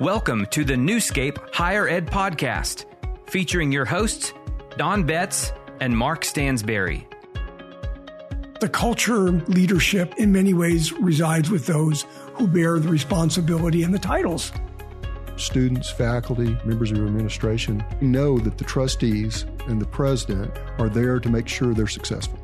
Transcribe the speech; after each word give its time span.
Welcome 0.00 0.44
to 0.50 0.62
the 0.62 0.74
Newscape 0.74 1.38
Higher 1.54 1.88
Ed 1.88 2.06
Podcast, 2.06 2.84
featuring 3.30 3.72
your 3.72 3.86
hosts, 3.86 4.34
Don 4.76 5.04
Betts 5.04 5.54
and 5.80 5.96
Mark 5.96 6.20
Stansberry. 6.20 7.06
The 8.60 8.68
culture 8.68 9.30
leadership, 9.30 10.12
in 10.18 10.30
many 10.30 10.52
ways, 10.52 10.92
resides 10.92 11.50
with 11.50 11.64
those 11.64 12.04
who 12.34 12.46
bear 12.46 12.78
the 12.78 12.90
responsibility 12.90 13.84
and 13.84 13.94
the 13.94 13.98
titles. 13.98 14.52
Students, 15.38 15.90
faculty, 15.90 16.58
members 16.66 16.90
of 16.90 16.98
your 16.98 17.06
administration 17.06 17.82
know 18.02 18.38
that 18.40 18.58
the 18.58 18.64
trustees 18.64 19.46
and 19.66 19.80
the 19.80 19.86
president 19.86 20.52
are 20.78 20.90
there 20.90 21.18
to 21.18 21.30
make 21.30 21.48
sure 21.48 21.72
they're 21.72 21.86
successful. 21.86 22.38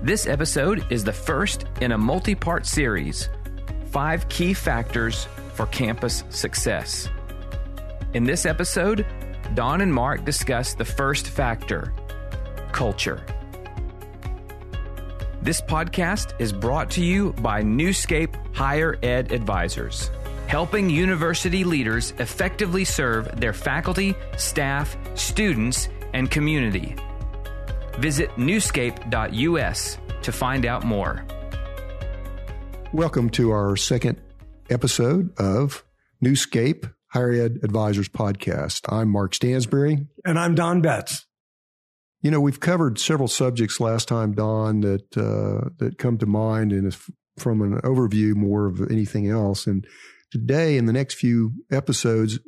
This 0.00 0.28
episode 0.28 0.86
is 0.92 1.02
the 1.02 1.12
first 1.12 1.64
in 1.80 1.90
a 1.90 1.98
multi 1.98 2.36
part 2.36 2.66
series 2.66 3.28
Five 3.90 4.28
Key 4.28 4.54
Factors 4.54 5.26
for 5.54 5.66
campus 5.66 6.24
success. 6.30 7.08
In 8.14 8.24
this 8.24 8.46
episode, 8.46 9.06
Don 9.54 9.80
and 9.80 9.92
Mark 9.92 10.24
discuss 10.24 10.74
the 10.74 10.84
first 10.84 11.28
factor 11.28 11.92
culture. 12.72 13.24
This 15.42 15.60
podcast 15.60 16.40
is 16.40 16.52
brought 16.52 16.90
to 16.92 17.04
you 17.04 17.32
by 17.34 17.62
Newscape 17.62 18.34
Higher 18.54 18.98
Ed 19.02 19.32
Advisors, 19.32 20.10
helping 20.46 20.88
university 20.88 21.64
leaders 21.64 22.14
effectively 22.18 22.84
serve 22.84 23.40
their 23.40 23.52
faculty, 23.52 24.14
staff, 24.36 24.96
students, 25.14 25.88
and 26.14 26.30
community. 26.30 26.94
Visit 27.98 28.30
newscape.us 28.36 29.98
to 30.22 30.32
find 30.32 30.64
out 30.64 30.84
more. 30.84 31.24
Welcome 32.92 33.30
to 33.30 33.50
our 33.50 33.76
second 33.76 34.20
episode 34.72 35.38
of 35.38 35.84
Newscape 36.20 36.86
Higher 37.08 37.32
Ed 37.32 37.58
Advisors 37.62 38.08
Podcast. 38.08 38.90
I'm 38.90 39.10
Mark 39.10 39.34
Stansberry. 39.34 40.06
And 40.24 40.38
I'm 40.38 40.54
Don 40.54 40.80
Betts. 40.80 41.26
You 42.22 42.30
know, 42.30 42.40
we've 42.40 42.60
covered 42.60 42.98
several 42.98 43.28
subjects 43.28 43.80
last 43.80 44.08
time, 44.08 44.32
Don, 44.32 44.80
that 44.80 45.16
uh, 45.16 45.68
that 45.78 45.98
come 45.98 46.16
to 46.18 46.26
mind 46.26 46.72
and 46.72 46.96
from 47.36 47.60
an 47.60 47.80
overview 47.82 48.34
more 48.34 48.66
of 48.66 48.80
anything 48.90 49.28
else. 49.28 49.66
And 49.66 49.86
today, 50.30 50.78
in 50.78 50.86
the 50.86 50.92
next 50.92 51.14
few 51.14 51.52
episodes, 51.70 52.38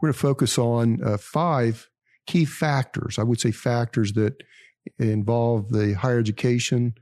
we're 0.00 0.08
going 0.08 0.12
to 0.12 0.18
focus 0.18 0.58
on 0.58 1.02
uh, 1.02 1.16
five 1.16 1.88
key 2.26 2.44
factors. 2.44 3.18
I 3.18 3.22
would 3.22 3.40
say 3.40 3.52
factors 3.52 4.12
that 4.14 4.42
involve 4.98 5.70
the 5.70 5.94
higher 5.94 6.18
education 6.18 6.94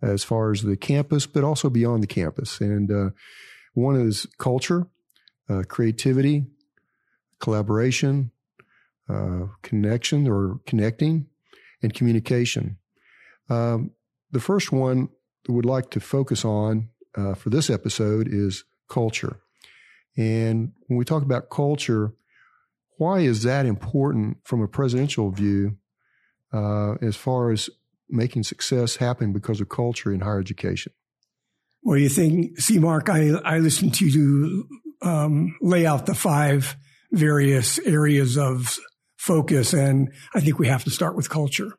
as 0.00 0.24
far 0.24 0.52
as 0.52 0.62
the 0.62 0.76
campus, 0.76 1.26
but 1.26 1.44
also 1.44 1.68
beyond 1.68 2.02
the 2.02 2.08
campus. 2.08 2.60
And 2.60 2.90
uh, 2.90 3.10
one 3.74 3.96
is 3.96 4.26
culture, 4.38 4.86
uh, 5.48 5.62
creativity, 5.68 6.46
collaboration, 7.40 8.30
uh, 9.08 9.46
connection 9.62 10.28
or 10.28 10.60
connecting, 10.66 11.26
and 11.82 11.94
communication. 11.94 12.78
Um, 13.50 13.90
the 14.30 14.40
first 14.40 14.72
one 14.72 15.08
that 15.44 15.52
we 15.52 15.56
would 15.56 15.66
like 15.66 15.90
to 15.90 16.00
focus 16.00 16.44
on 16.44 16.88
uh, 17.16 17.34
for 17.34 17.50
this 17.50 17.68
episode 17.68 18.28
is 18.28 18.64
culture. 18.88 19.40
And 20.16 20.72
when 20.86 20.98
we 20.98 21.04
talk 21.04 21.22
about 21.22 21.50
culture, 21.50 22.12
why 22.98 23.20
is 23.20 23.42
that 23.42 23.66
important 23.66 24.38
from 24.44 24.62
a 24.62 24.68
presidential 24.68 25.30
view 25.30 25.76
uh, 26.52 26.94
as 27.02 27.16
far 27.16 27.50
as 27.50 27.70
making 28.08 28.42
success 28.42 28.96
happen 28.96 29.32
because 29.32 29.60
of 29.60 29.68
culture 29.68 30.12
in 30.12 30.20
higher 30.20 30.38
education? 30.38 30.92
Well, 31.82 31.98
you 31.98 32.08
think, 32.08 32.60
see, 32.60 32.78
Mark, 32.78 33.08
I, 33.08 33.30
I 33.44 33.58
listened 33.58 33.94
to 33.94 34.06
you 34.06 34.68
um, 35.02 35.56
lay 35.60 35.84
out 35.84 36.06
the 36.06 36.14
five 36.14 36.76
various 37.10 37.78
areas 37.80 38.38
of 38.38 38.78
focus, 39.16 39.72
and 39.72 40.12
I 40.34 40.40
think 40.40 40.58
we 40.58 40.68
have 40.68 40.84
to 40.84 40.90
start 40.90 41.16
with 41.16 41.28
culture. 41.28 41.76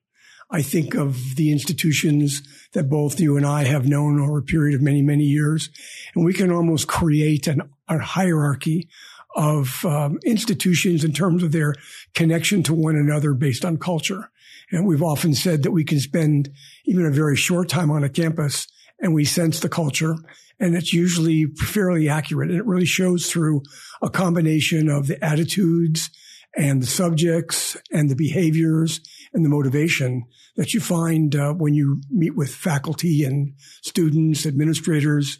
I 0.52 0.62
think 0.62 0.94
of 0.94 1.36
the 1.36 1.52
institutions 1.52 2.44
that 2.74 2.90
both 2.90 3.20
you 3.20 3.38
and 3.38 3.46
I 3.46 3.64
have 3.64 3.88
known 3.88 4.20
over 4.20 4.40
a 4.40 4.44
period 4.44 4.76
of 4.76 4.82
many, 4.82 5.02
many 5.02 5.24
years, 5.24 5.70
and 6.14 6.26
we 6.26 6.34
can 6.34 6.52
almost 6.52 6.88
create 6.88 7.48
an, 7.48 7.62
a 7.88 7.98
hierarchy 7.98 8.90
of 9.36 9.84
um, 9.86 10.20
institutions 10.26 11.04
in 11.04 11.14
terms 11.14 11.44
of 11.44 11.54
their 11.54 11.74
connection 12.14 12.62
to 12.64 12.74
one 12.74 12.96
another 12.96 13.34
based 13.34 13.66
on 13.66 13.78
culture. 13.78 14.30
And 14.70 14.86
we've 14.86 15.02
often 15.02 15.34
said 15.34 15.64
that 15.64 15.72
we 15.72 15.84
can 15.84 16.00
spend 16.00 16.50
even 16.86 17.06
a 17.06 17.12
very 17.12 17.36
short 17.36 17.70
time 17.70 17.90
on 17.90 18.04
a 18.04 18.10
campus 18.10 18.68
and 19.04 19.14
we 19.14 19.26
sense 19.26 19.60
the 19.60 19.70
culture 19.70 20.16
and 20.60 20.76
it's 20.76 20.94
usually 20.94 21.46
fairly 21.58 22.08
accurate. 22.08 22.50
And 22.50 22.58
it 22.58 22.66
really 22.66 22.86
shows 22.86 23.30
through 23.30 23.64
a 24.02 24.10
combination 24.10 24.90
of 24.90 25.08
the 25.08 25.24
attitudes 25.24 26.10
and 26.56 26.82
the 26.82 26.88
subjects 26.88 27.76
and 27.92 28.10
the 28.10 28.16
behaviors 28.16 29.02
and 29.34 29.44
the 29.44 29.50
motivation 29.50 30.24
that 30.56 30.74
you 30.74 30.80
find 30.80 31.36
uh, 31.36 31.54
when 31.54 31.74
you 31.74 32.02
meet 32.10 32.36
with 32.36 32.54
faculty 32.54 33.24
and 33.24 33.54
students, 33.82 34.46
administrators, 34.46 35.40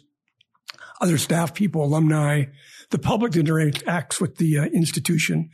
other 1.00 1.16
staff 1.16 1.54
people, 1.54 1.84
alumni, 1.84 2.44
the 2.90 2.98
public 2.98 3.32
that 3.32 3.46
interacts 3.46 4.20
with 4.20 4.36
the 4.36 4.58
uh, 4.58 4.64
institution. 4.64 5.48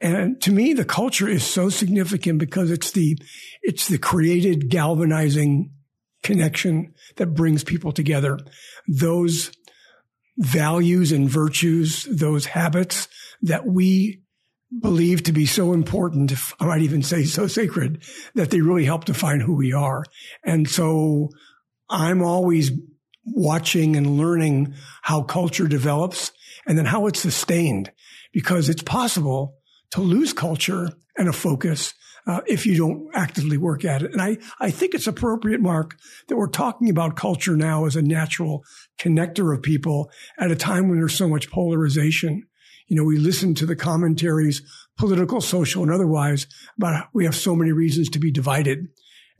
And 0.00 0.40
to 0.42 0.52
me, 0.52 0.72
the 0.72 0.84
culture 0.84 1.28
is 1.28 1.44
so 1.44 1.68
significant 1.68 2.38
because 2.38 2.70
it's 2.70 2.92
the, 2.92 3.18
it's 3.62 3.88
the 3.88 3.98
created 3.98 4.70
galvanizing 4.70 5.70
connection 6.22 6.94
that 7.16 7.34
brings 7.34 7.64
people 7.64 7.92
together. 7.92 8.38
Those 8.86 9.52
values 10.38 11.12
and 11.12 11.28
virtues, 11.28 12.04
those 12.10 12.46
habits 12.46 13.08
that 13.42 13.66
we 13.66 14.22
believe 14.80 15.22
to 15.24 15.32
be 15.32 15.46
so 15.46 15.72
important, 15.72 16.32
if 16.32 16.54
I 16.58 16.66
might 16.66 16.82
even 16.82 17.02
say 17.02 17.24
so 17.24 17.46
sacred, 17.46 18.02
that 18.34 18.50
they 18.50 18.60
really 18.60 18.84
help 18.84 19.04
define 19.04 19.40
who 19.40 19.54
we 19.54 19.72
are. 19.72 20.04
And 20.44 20.68
so 20.68 21.28
I'm 21.90 22.22
always 22.22 22.70
watching 23.24 23.96
and 23.96 24.16
learning 24.16 24.74
how 25.02 25.22
culture 25.22 25.68
develops 25.68 26.32
and 26.66 26.78
then 26.78 26.86
how 26.86 27.06
it's 27.06 27.20
sustained 27.20 27.92
because 28.32 28.68
it's 28.68 28.82
possible 28.82 29.56
to 29.90 30.00
lose 30.00 30.32
culture 30.32 30.88
and 31.16 31.28
a 31.28 31.32
focus 31.32 31.92
uh, 32.26 32.40
if 32.46 32.66
you 32.66 32.76
don't 32.76 33.08
actively 33.14 33.56
work 33.56 33.84
at 33.84 34.02
it. 34.02 34.12
And 34.12 34.22
I, 34.22 34.38
I 34.60 34.70
think 34.70 34.94
it's 34.94 35.06
appropriate, 35.06 35.60
Mark, 35.60 35.96
that 36.28 36.36
we're 36.36 36.48
talking 36.48 36.88
about 36.88 37.16
culture 37.16 37.56
now 37.56 37.84
as 37.84 37.96
a 37.96 38.02
natural 38.02 38.64
connector 38.98 39.54
of 39.54 39.62
people 39.62 40.10
at 40.38 40.50
a 40.50 40.56
time 40.56 40.88
when 40.88 40.98
there's 40.98 41.16
so 41.16 41.28
much 41.28 41.50
polarization. 41.50 42.46
You 42.86 42.96
know, 42.96 43.04
we 43.04 43.18
listen 43.18 43.54
to 43.54 43.66
the 43.66 43.76
commentaries, 43.76 44.62
political, 44.96 45.40
social, 45.40 45.82
and 45.82 45.92
otherwise, 45.92 46.46
but 46.78 47.08
we 47.12 47.24
have 47.24 47.34
so 47.34 47.56
many 47.56 47.72
reasons 47.72 48.08
to 48.10 48.18
be 48.18 48.30
divided 48.30 48.88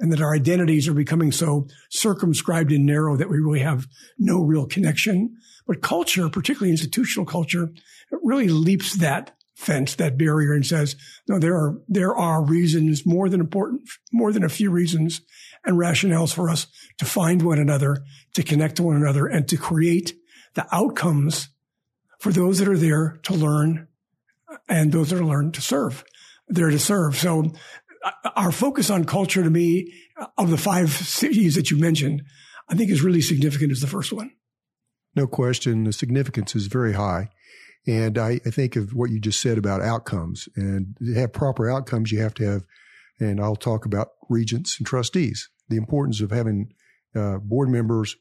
and 0.01 0.13
that 0.13 0.21
our 0.21 0.35
identities 0.35 0.89
are 0.89 0.95
becoming 0.95 1.31
so 1.31 1.69
circumscribed 1.91 2.73
and 2.73 2.85
narrow 2.85 3.17
that 3.17 3.31
we 3.31 3.39
really 3.39 3.61
have 3.61 3.87
no 4.19 4.41
real 4.41 4.67
connection. 4.67 5.37
But 5.67 5.83
culture, 5.83 6.29
particularly 6.29 6.73
institutional 6.73 7.27
culture, 7.27 7.69
really 8.11 8.49
leaps 8.49 8.95
that 8.95 9.37
fence, 9.55 9.95
that 9.97 10.19
barrier 10.19 10.53
and 10.53 10.67
says, 10.67 10.97
no, 11.29 11.39
there 11.39 11.55
are, 11.55 11.79
there 11.89 12.17
are 12.17 12.45
reasons 12.45 13.05
more 13.07 13.29
than 13.29 13.41
important, 13.41 13.83
more 14.13 14.33
than 14.33 14.45
a 14.45 14.49
few 14.49 14.71
reasons 14.71 15.21
and 15.65 15.79
rationales 15.79 16.35
for 16.35 16.49
us 16.49 16.67
to 16.99 17.05
find 17.05 17.43
one 17.43 17.59
another, 17.59 17.99
to 18.35 18.43
connect 18.43 18.77
to 18.77 18.83
one 18.83 18.97
another 18.97 19.27
and 19.27 19.47
to 19.49 19.57
create 19.57 20.15
the 20.55 20.67
outcomes 20.73 21.49
for 22.19 22.33
those 22.33 22.59
that 22.59 22.69
are 22.69 22.79
there 22.79 23.19
to 23.23 23.35
learn 23.35 23.89
and 24.69 24.93
those 24.93 25.11
that 25.11 25.21
are 25.21 25.25
learned 25.25 25.55
to 25.55 25.61
serve, 25.61 26.05
there 26.49 26.71
to 26.71 26.79
serve. 26.79 27.17
So 27.17 27.53
uh, 28.05 28.31
our 28.37 28.53
focus 28.53 28.91
on 28.91 29.05
culture 29.05 29.43
to 29.43 29.51
me 29.51 29.93
of 30.37 30.51
the 30.51 30.59
five 30.59 30.91
cities 30.91 31.55
that 31.55 31.71
you 31.71 31.79
mentioned, 31.79 32.23
I 32.69 32.75
think 32.75 32.91
is 32.91 33.03
really 33.03 33.23
significant 33.23 33.73
as 33.73 33.81
the 33.81 33.87
first 33.87 34.13
one. 34.13 34.33
No 35.15 35.27
question. 35.27 35.85
The 35.85 35.93
significance 35.93 36.55
is 36.57 36.67
very 36.67 36.95
high. 36.95 37.29
And 37.87 38.17
I, 38.17 38.41
I, 38.47 38.51
think 38.51 38.77
of 38.77 38.95
what 38.95 39.11
you 39.11 39.19
just 39.19 39.41
said 39.41 39.59
about 39.59 39.83
outcomes 39.83 40.49
and 40.55 40.97
to 41.05 41.15
have 41.15 41.33
proper 41.33 41.69
outcomes, 41.69 42.13
you 42.13 42.21
have 42.21 42.35
to 42.35 42.45
have, 42.45 42.63
and 43.19 43.41
I'll 43.41 43.57
talk 43.57 43.85
about 43.85 44.11
regents 44.29 44.79
and 44.79 44.87
trustees, 44.87 45.49
the 45.69 45.77
importance 45.77 46.21
of 46.21 46.31
having 46.31 46.75
uh, 47.17 47.39
board 47.39 47.69
members 47.71 48.17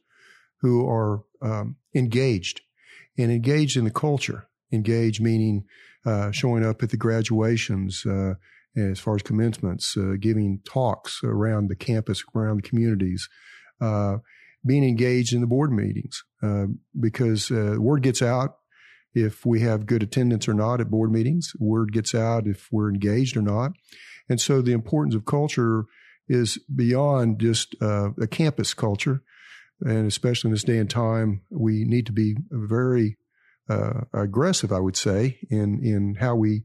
who 0.62 0.88
are 0.88 1.24
um, 1.42 1.76
engaged 1.94 2.62
and 3.18 3.32
engaged 3.32 3.78
in 3.78 3.84
the 3.84 3.92
culture. 3.92 4.48
Engaged 4.74 5.22
meaning 5.22 5.66
uh, 6.06 6.32
showing 6.32 6.66
up 6.66 6.82
at 6.82 6.90
the 6.90 6.98
graduations, 6.98 8.06
uh, 8.06 8.36
as 8.76 9.00
far 9.00 9.16
as 9.16 9.22
commencements, 9.22 9.96
uh, 9.98 10.14
giving 10.20 10.62
talks 10.66 11.22
around 11.24 11.68
the 11.68 11.76
campus, 11.76 12.24
around 12.34 12.58
the 12.58 12.68
communities, 12.68 13.28
uh, 13.82 14.18
being 14.66 14.84
engaged 14.84 15.34
in 15.34 15.42
the 15.42 15.48
board 15.48 15.72
meetings, 15.72 16.24
uh, 16.42 16.66
because 17.00 17.52
word 17.52 18.02
gets 18.02 18.22
out 18.22 18.58
if 19.14 19.46
we 19.46 19.62
have 19.62 19.86
good 19.86 20.04
attendance 20.04 20.48
or 20.48 20.54
not 20.54 20.82
at 20.82 20.90
board 20.90 21.12
meetings. 21.12 21.54
Word 21.60 21.92
gets 21.92 22.16
out 22.16 22.48
if 22.48 22.68
we're 22.72 22.90
engaged 22.90 23.36
or 23.36 23.42
not. 23.42 23.74
And 24.30 24.40
so 24.40 24.62
the 24.62 24.72
importance 24.72 25.16
of 25.16 25.26
culture 25.26 25.86
is 26.28 26.58
beyond 26.74 27.40
just 27.40 27.76
uh, 27.82 28.12
a 28.22 28.28
campus 28.28 28.74
culture. 28.74 29.22
And 29.82 30.08
especially 30.08 30.50
in 30.50 30.54
this 30.54 30.64
day 30.64 30.78
and 30.78 30.90
time, 30.90 31.42
we 31.50 31.84
need 31.86 32.06
to 32.06 32.14
be 32.14 32.36
very 32.50 33.18
uh, 33.70 34.02
aggressive, 34.14 34.72
I 34.72 34.80
would 34.80 34.96
say, 34.96 35.40
in 35.50 35.84
in 35.84 36.16
how 36.20 36.36
we 36.36 36.64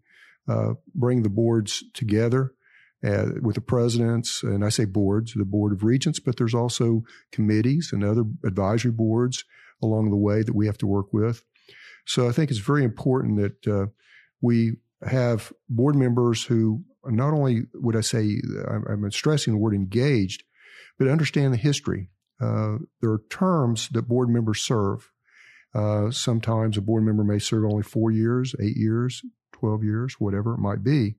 uh, 0.48 0.75
bring 0.94 1.22
the 1.22 1.31
boards 1.31 1.82
together 1.94 2.52
uh, 3.04 3.26
with 3.40 3.54
the 3.54 3.60
presidents, 3.60 4.43
and 4.43 4.64
I 4.64 4.69
say 4.69 4.84
boards, 4.84 5.34
the 5.34 5.44
board 5.44 5.72
of 5.72 5.84
regents, 5.84 6.19
but 6.19 6.37
there's 6.37 6.54
also 6.54 7.02
committees 7.32 7.90
and 7.93 8.04
other 8.04 8.25
advisory 8.44 8.93
boards 8.93 9.44
along 9.82 10.10
the 10.10 10.16
way 10.16 10.43
that 10.43 10.54
we 10.54 10.66
have 10.66 10.78
to 10.78 10.87
work 10.87 11.12
with. 11.12 11.43
So 12.06 12.29
I 12.29 12.32
think 12.32 12.50
it's 12.50 12.61
very 12.61 12.85
important 12.85 13.38
that 13.38 13.73
uh, 13.73 13.87
we 14.41 14.76
have 15.06 15.53
board 15.69 15.97
members 15.97 16.44
who 16.44 16.85
not 17.05 17.32
only 17.32 17.62
would 17.75 17.97
I 17.97 18.00
say 18.00 18.41
I'm, 18.69 19.11
stressing 19.11 19.53
the 19.53 19.58
word 19.58 19.75
engaged, 19.75 20.44
but 20.99 21.08
understand 21.08 21.53
the 21.53 21.58
history. 21.58 22.11
Uh, 22.41 22.76
there 23.00 23.11
are 23.11 23.23
terms 23.31 23.88
that 23.91 24.08
board 24.08 24.29
members 24.29 24.61
serve. 24.61 25.11
Uh, 25.75 26.11
sometimes 26.11 26.76
a 26.76 26.81
board 26.81 27.05
member 27.05 27.25
may 27.25 27.38
serve 27.38 27.64
only 27.64 27.82
four 27.82 28.11
years, 28.11 28.55
eight 28.61 28.76
years, 28.76 29.23
12 29.53 29.85
years, 29.85 30.14
whatever 30.19 30.55
it 30.55 30.58
might 30.58 30.82
be. 30.82 31.17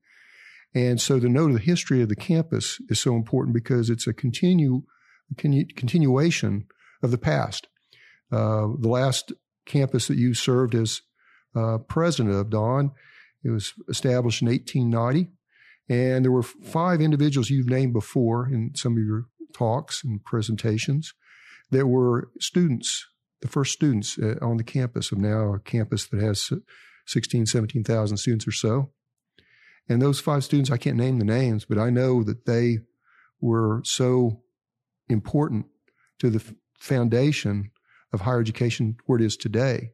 And 0.74 1.00
so 1.00 1.20
the 1.20 1.30
note 1.30 1.52
of 1.52 1.54
the 1.54 1.62
history 1.62 2.02
of 2.02 2.10
the 2.10 2.16
campus 2.16 2.82
is 2.90 3.00
so 3.00 3.16
important 3.16 3.54
because 3.54 3.90
it's 3.90 4.08
a 4.08 4.14
continue, 4.14 4.84
continuation 5.38 6.66
of 7.02 7.12
the 7.12 7.18
past. 7.18 7.68
Uh, 8.32 8.68
the 8.80 8.90
last 8.90 9.32
campus 9.68 10.08
that 10.08 10.18
you 10.18 10.34
served 10.34 10.74
as 10.74 11.02
uh, 11.56 11.78
president 11.78 12.36
of, 12.36 12.50
Don, 12.50 12.92
it 13.44 13.50
was 13.50 13.74
established 13.88 14.42
in 14.42 14.48
1890. 14.48 15.30
And 15.90 16.26
there 16.26 16.32
were 16.32 16.44
five 16.44 17.02
individuals 17.02 17.50
you've 17.50 17.70
named 17.70 17.94
before 17.94 18.48
in 18.48 18.72
some 18.76 18.98
of 18.98 19.04
your 19.04 19.26
talks 19.54 20.04
and 20.04 20.24
presentations 20.24 21.14
that 21.72 21.88
were 21.88 22.30
students, 22.40 23.08
the 23.42 23.48
first 23.48 23.74
students 23.74 24.18
uh, 24.18 24.36
on 24.42 24.58
the 24.58 24.64
campus 24.64 25.12
of 25.12 25.18
now 25.18 25.54
a 25.54 25.60
campus 25.60 26.08
that 26.08 26.22
has 26.22 26.52
16, 27.06 27.46
17,000 27.46 28.18
students 28.18 28.48
or 28.48 28.52
so. 28.52 28.92
And 29.90 30.02
those 30.02 30.20
five 30.20 30.44
students, 30.44 30.70
I 30.70 30.78
can't 30.78 30.98
name 30.98 31.20
the 31.20 31.26
names, 31.26 31.64
but 31.64 31.78
I 31.78 31.90
know 31.90 32.24
that 32.24 32.46
they 32.46 32.80
were 33.40 33.82
so 33.86 34.42
important 35.08 35.68
to 36.20 36.30
the 36.30 36.44
foundation 36.78 37.72
of 38.18 38.26
higher 38.26 38.40
education 38.40 38.98
where 39.06 39.20
it 39.20 39.26
is 39.26 39.38
today. 39.38 39.92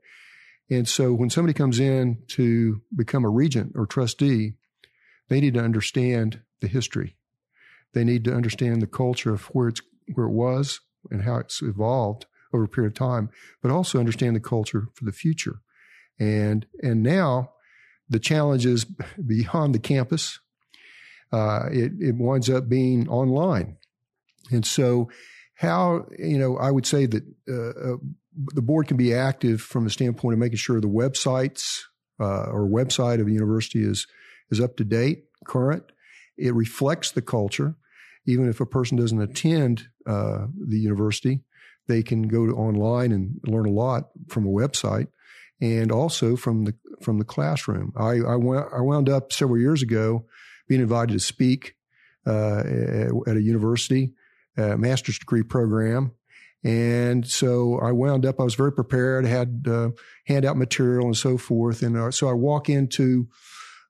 And 0.70 0.88
so 0.88 1.14
when 1.14 1.30
somebody 1.30 1.54
comes 1.54 1.80
in 1.80 2.20
to 2.30 2.82
become 2.96 3.26
a 3.26 3.30
regent 3.30 3.74
or 3.76 3.86
trustee, 3.86 4.54
they 5.28 5.42
need 5.42 5.54
to 5.56 5.60
understand 5.60 6.40
the 6.62 6.68
history. 6.68 7.18
They 7.94 8.04
need 8.04 8.24
to 8.26 8.34
understand 8.34 8.82
the 8.82 8.88
culture 8.88 9.34
of 9.34 9.46
where 9.48 9.68
it's 9.68 9.82
where 10.14 10.26
it 10.26 10.32
was 10.32 10.80
and 11.12 11.24
how 11.24 11.38
it's 11.38 11.62
evolved 11.62 12.26
over 12.54 12.64
a 12.64 12.68
period 12.68 12.94
of 12.94 12.98
time, 12.98 13.30
but 13.62 13.72
also 13.72 14.00
understand 14.00 14.36
the 14.36 14.40
culture 14.40 14.88
for 14.94 15.06
the 15.06 15.12
future. 15.12 15.60
And 16.20 16.66
and 16.82 17.04
now 17.04 17.52
the 18.10 18.20
challenge 18.20 18.66
is 18.66 18.86
beyond 19.26 19.76
the 19.76 19.80
campus. 19.80 20.40
Uh, 21.32 21.68
it, 21.72 21.92
it 22.00 22.16
winds 22.16 22.50
up 22.50 22.70
being 22.70 23.10
online. 23.10 23.78
And 24.52 24.66
so 24.66 25.10
how, 25.56 26.06
you 26.18 26.38
know, 26.38 26.58
I 26.58 26.72
would 26.72 26.86
say 26.86 27.06
that 27.06 27.24
uh, 27.48 27.94
uh, 27.94 27.98
the 28.54 28.62
board 28.62 28.88
can 28.88 28.98
be 28.98 29.14
active 29.14 29.62
from 29.62 29.84
the 29.84 29.90
standpoint 29.90 30.34
of 30.34 30.40
making 30.40 30.58
sure 30.58 30.82
the 30.82 30.88
websites 30.88 31.82
uh, 32.20 32.46
or 32.46 32.68
website 32.68 33.22
of 33.22 33.28
a 33.28 33.32
university 33.32 33.84
is, 33.84 34.08
is 34.50 34.60
up 34.60 34.78
to 34.78 34.84
date, 34.84 35.26
current. 35.46 35.84
It 36.38 36.54
reflects 36.54 37.12
the 37.12 37.22
culture. 37.22 37.76
Even 38.26 38.50
if 38.50 38.60
a 38.60 38.66
person 38.66 38.98
doesn't 38.98 39.22
attend 39.22 39.88
uh, 40.08 40.48
the 40.68 40.80
university, 40.80 41.42
they 41.88 42.02
can 42.02 42.28
go 42.28 42.46
to 42.46 42.54
online 42.54 43.12
and 43.12 43.40
learn 43.46 43.66
a 43.66 43.72
lot 43.72 44.10
from 44.30 44.46
a 44.46 44.50
website 44.50 45.08
and 45.62 45.92
also 45.92 46.36
from 46.36 46.66
the 46.66 46.74
from 47.02 47.20
the 47.20 47.26
classroom. 47.26 47.94
I 47.98 48.20
I, 48.20 48.36
wound 48.36 49.10
up 49.10 49.34
several 49.34 49.60
years 49.60 49.82
ago 49.82 50.26
being 50.68 50.82
invited 50.82 51.14
to 51.14 51.20
speak 51.20 51.76
uh, 52.26 52.60
at 53.28 53.36
a 53.36 53.42
university, 53.42 54.14
a 54.58 54.78
master's 54.78 55.20
degree 55.20 55.44
program, 55.44 56.12
and 56.64 57.28
so 57.28 57.80
I 57.80 57.92
wound 57.92 58.26
up. 58.26 58.40
I 58.40 58.44
was 58.44 58.56
very 58.56 58.72
prepared, 58.72 59.26
had 59.26 59.66
uh, 59.68 59.90
handout 60.26 60.58
material 60.58 61.06
and 61.06 61.18
so 61.18 61.38
forth, 61.38 61.82
and 61.82 61.98
uh, 61.98 62.12
so 62.12 62.30
I 62.30 62.34
walk 62.34 62.70
into 62.70 63.28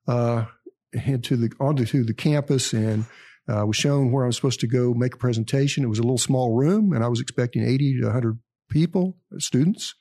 uh, 0.06 0.46
into 0.92 1.36
the 1.36 1.50
onto 1.60 2.04
the 2.04 2.14
campus 2.14 2.72
and. 2.72 3.04
I 3.46 3.58
uh, 3.58 3.66
was 3.66 3.76
shown 3.76 4.10
where 4.10 4.24
I 4.24 4.28
was 4.28 4.36
supposed 4.36 4.60
to 4.60 4.66
go 4.66 4.94
make 4.94 5.16
a 5.16 5.18
presentation. 5.18 5.84
It 5.84 5.88
was 5.88 5.98
a 5.98 6.02
little 6.02 6.16
small 6.16 6.56
room, 6.56 6.94
and 6.94 7.04
I 7.04 7.08
was 7.08 7.20
expecting 7.20 7.62
80 7.62 7.98
to 8.00 8.04
100 8.06 8.38
people, 8.70 9.18
students 9.36 9.94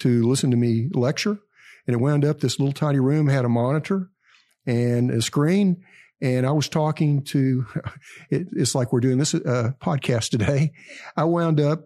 to 0.00 0.28
listen 0.28 0.50
to 0.50 0.56
me 0.56 0.88
lecture. 0.92 1.38
And 1.86 1.94
it 1.94 2.00
wound 2.00 2.24
up 2.24 2.40
this 2.40 2.58
little 2.58 2.72
tiny 2.72 3.00
room 3.00 3.28
had 3.28 3.44
a 3.44 3.48
monitor 3.48 4.10
and 4.66 5.10
a 5.10 5.22
screen. 5.22 5.82
And 6.22 6.46
I 6.46 6.52
was 6.52 6.68
talking 6.68 7.24
to, 7.24 7.66
it, 8.30 8.46
it's 8.52 8.74
like 8.74 8.92
we're 8.92 9.00
doing 9.00 9.18
this 9.18 9.34
uh, 9.34 9.72
podcast 9.80 10.30
today. 10.30 10.72
I 11.16 11.24
wound 11.24 11.60
up 11.60 11.80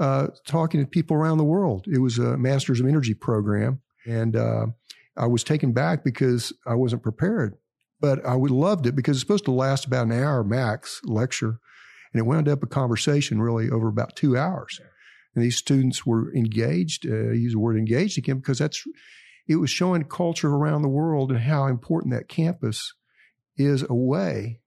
uh, 0.00 0.28
talking 0.46 0.80
to 0.80 0.86
people 0.86 1.16
around 1.16 1.38
the 1.38 1.44
world. 1.44 1.86
It 1.86 1.98
was 1.98 2.18
a 2.18 2.36
Masters 2.38 2.80
of 2.80 2.86
Energy 2.86 3.14
program. 3.14 3.82
And 4.06 4.34
uh, 4.34 4.66
I 5.16 5.26
was 5.26 5.44
taken 5.44 5.72
back 5.72 6.02
because 6.04 6.52
I 6.66 6.74
wasn't 6.74 7.02
prepared. 7.02 7.54
But 8.00 8.24
I 8.26 8.34
loved 8.34 8.86
it 8.86 8.96
because 8.96 9.16
it's 9.16 9.22
supposed 9.22 9.46
to 9.46 9.52
last 9.52 9.86
about 9.86 10.06
an 10.06 10.12
hour 10.12 10.42
max 10.42 11.00
lecture. 11.04 11.58
And 12.12 12.20
it 12.20 12.26
wound 12.26 12.48
up 12.48 12.62
a 12.62 12.66
conversation 12.66 13.40
really 13.40 13.70
over 13.70 13.88
about 13.88 14.16
two 14.16 14.36
hours. 14.36 14.80
And 15.34 15.44
these 15.44 15.56
students 15.56 16.06
were 16.06 16.34
engaged. 16.34 17.06
Uh, 17.06 17.30
use 17.30 17.52
the 17.52 17.58
word 17.58 17.76
engaged 17.76 18.16
again 18.16 18.36
because 18.36 18.58
that's 18.58 18.84
it 19.48 19.56
was 19.56 19.70
showing 19.70 20.02
culture 20.04 20.48
around 20.48 20.82
the 20.82 20.88
world 20.88 21.30
and 21.30 21.40
how 21.40 21.66
important 21.66 22.12
that 22.12 22.28
campus 22.28 22.94
is 23.56 23.84
away 23.88 24.60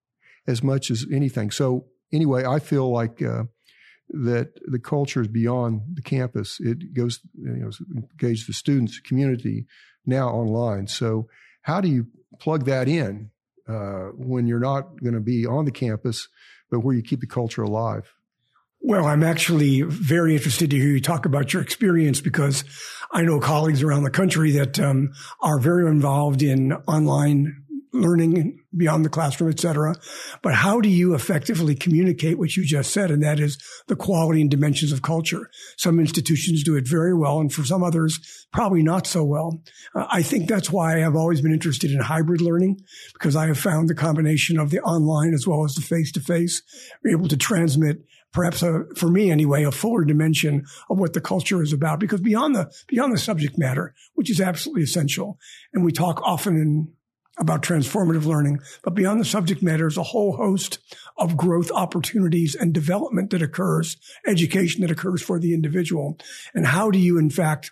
as 0.48 0.64
much 0.64 0.90
as 0.92 1.06
anything. 1.12 1.52
So 1.52 1.86
anyway, 2.12 2.46
I 2.46 2.60
feel 2.60 2.92
like 2.92 3.22
uh, 3.22 3.44
that 4.10 4.52
the 4.66 4.80
culture 4.80 5.22
is 5.22 5.28
beyond 5.28 5.82
the 5.94 6.02
campus. 6.02 6.60
It 6.60 6.94
goes, 6.94 7.20
you 7.34 7.50
know, 7.50 7.72
engage 7.96 8.48
the 8.48 8.54
students, 8.54 9.00
community 9.00 9.68
now 10.06 10.30
online. 10.30 10.88
So 10.88 11.28
how 11.62 11.82
do 11.82 11.88
you 11.88 12.08
plug 12.40 12.66
that 12.66 12.88
in 12.88 13.30
uh, 13.68 14.10
when 14.16 14.48
you're 14.48 14.60
not 14.60 15.02
going 15.02 15.14
to 15.14 15.20
be 15.20 15.46
on 15.46 15.66
the 15.66 15.72
campus, 15.72 16.28
but 16.72 16.80
where 16.80 16.96
you 16.96 17.04
keep 17.04 17.20
the 17.22 17.28
culture 17.28 17.62
alive? 17.62 18.12
Well, 18.82 19.06
I'm 19.06 19.24
actually 19.24 19.82
very 19.82 20.36
interested 20.36 20.70
to 20.72 20.78
hear 20.78 20.88
you 20.88 21.02
talk 21.02 21.26
about 21.26 21.52
your 21.52 21.62
experience 21.62 22.22
because 22.22 22.64
I 23.12 23.24
know 23.24 23.40
colleagues 23.40 23.84
around 23.84 24.04
the 24.04 24.10
country 24.10 24.52
that 24.52 24.80
um, 24.80 25.12
are 25.42 25.60
very 25.60 25.86
involved 25.90 26.42
in 26.42 26.72
online 26.88 27.66
learning 27.92 28.60
beyond 28.76 29.04
the 29.04 29.10
classroom, 29.10 29.50
et 29.50 29.60
cetera. 29.60 29.96
But 30.42 30.54
how 30.54 30.80
do 30.80 30.90
you 30.90 31.16
effectively 31.16 31.76
communicate 31.76 32.38
what 32.38 32.56
you 32.56 32.64
just 32.64 32.92
said? 32.92 33.12
And 33.12 33.24
that 33.24 33.40
is 33.40 33.58
the 33.88 33.96
quality 33.96 34.42
and 34.42 34.52
dimensions 34.52 34.92
of 34.92 35.02
culture. 35.02 35.50
Some 35.78 36.00
institutions 36.00 36.64
do 36.64 36.76
it 36.76 36.88
very 36.88 37.16
well. 37.16 37.40
And 37.40 37.52
for 37.52 37.64
some 37.64 37.84
others, 37.84 38.48
probably 38.54 38.84
not 38.84 39.08
so 39.08 39.24
well. 39.24 39.62
Uh, 39.96 40.06
I 40.10 40.22
think 40.22 40.48
that's 40.48 40.72
why 40.72 40.96
I 40.96 41.00
have 41.00 41.16
always 41.16 41.42
been 41.42 41.54
interested 41.54 41.92
in 41.92 42.00
hybrid 42.00 42.42
learning 42.42 42.82
because 43.14 43.36
I 43.36 43.48
have 43.48 43.60
found 43.60 43.90
the 43.90 43.96
combination 43.96 44.60
of 44.60 44.70
the 44.70 44.82
online 44.82 45.34
as 45.34 45.48
well 45.48 45.66
as 45.66 45.76
the 45.76 45.82
face 45.82 46.12
to 46.14 46.20
face 46.20 46.62
able 47.08 47.28
to 47.28 47.38
transmit 47.38 48.04
perhaps 48.32 48.62
a, 48.62 48.84
for 48.96 49.10
me 49.10 49.32
anyway, 49.32 49.64
a 49.64 49.72
fuller 49.72 50.04
dimension 50.04 50.66
of 50.90 51.00
what 51.00 51.14
the 51.14 51.22
culture 51.22 51.62
is 51.62 51.74
about. 51.74 52.00
Because 52.00 52.22
beyond 52.22 52.56
the 52.56 52.72
beyond 52.88 53.14
the 53.14 53.18
subject 53.18 53.58
matter, 53.58 53.94
which 54.14 54.30
is 54.30 54.40
absolutely 54.42 54.84
essential, 54.84 55.38
and 55.74 55.84
we 55.84 55.92
talk 55.92 56.22
often 56.24 56.56
in, 56.56 56.88
about 57.40 57.64
transformative 57.64 58.26
learning, 58.26 58.60
but 58.84 58.94
beyond 58.94 59.20
the 59.20 59.26
subject 59.26 59.64
matter 59.64 59.88
is 59.88 59.98
a 59.98 60.04
whole 60.04 60.36
host 60.36 60.80
of 61.18 61.38
growth 61.38 61.72
opportunities 61.72 62.56
and 62.56 62.74
development 62.74 63.30
that 63.30 63.42
occurs, 63.42 63.98
education 64.28 64.82
that 64.82 64.92
occurs 64.92 65.22
for 65.22 65.40
the 65.40 65.54
individual, 65.54 66.18
and 66.54 66.68
how 66.68 66.92
do 66.92 67.00
you 67.00 67.18
in 67.18 67.30
fact 67.30 67.72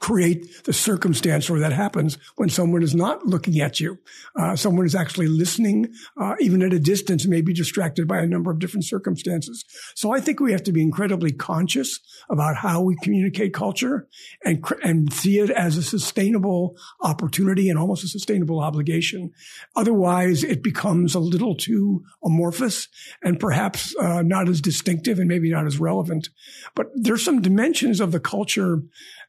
create 0.00 0.64
the 0.64 0.72
circumstance 0.72 1.48
where 1.48 1.60
that 1.60 1.72
happens 1.72 2.18
when 2.36 2.48
someone 2.48 2.82
is 2.82 2.94
not 2.94 3.26
looking 3.26 3.60
at 3.60 3.78
you. 3.78 3.98
Uh, 4.34 4.56
someone 4.56 4.84
is 4.86 4.94
actually 4.94 5.28
listening, 5.28 5.92
uh, 6.20 6.34
even 6.40 6.62
at 6.62 6.72
a 6.72 6.78
distance, 6.78 7.26
may 7.26 7.40
be 7.40 7.52
distracted 7.52 8.08
by 8.08 8.18
a 8.18 8.26
number 8.26 8.50
of 8.50 8.58
different 8.58 8.84
circumstances. 8.84 9.64
So 9.94 10.12
I 10.12 10.20
think 10.20 10.40
we 10.40 10.52
have 10.52 10.64
to 10.64 10.72
be 10.72 10.82
incredibly 10.82 11.32
conscious 11.32 12.00
about 12.28 12.56
how 12.56 12.80
we 12.80 12.96
communicate 13.02 13.54
culture 13.54 14.08
and, 14.44 14.64
and 14.82 15.12
see 15.12 15.38
it 15.38 15.50
as 15.50 15.76
a 15.76 15.82
sustainable 15.82 16.76
opportunity 17.00 17.68
and 17.68 17.78
almost 17.78 18.04
a 18.04 18.08
sustainable 18.08 18.60
obligation. 18.60 19.32
Otherwise, 19.76 20.42
it 20.42 20.62
becomes 20.62 21.14
a 21.14 21.20
little 21.20 21.54
too 21.54 22.04
amorphous 22.24 22.88
and 23.22 23.38
perhaps 23.38 23.94
uh, 23.96 24.22
not 24.22 24.48
as 24.48 24.60
distinctive 24.60 25.18
and 25.18 25.28
maybe 25.28 25.50
not 25.50 25.66
as 25.66 25.78
relevant. 25.78 26.28
But 26.74 26.88
there's 26.94 27.24
some 27.24 27.40
dimensions 27.40 28.00
of 28.00 28.12
the 28.12 28.20
culture 28.20 28.82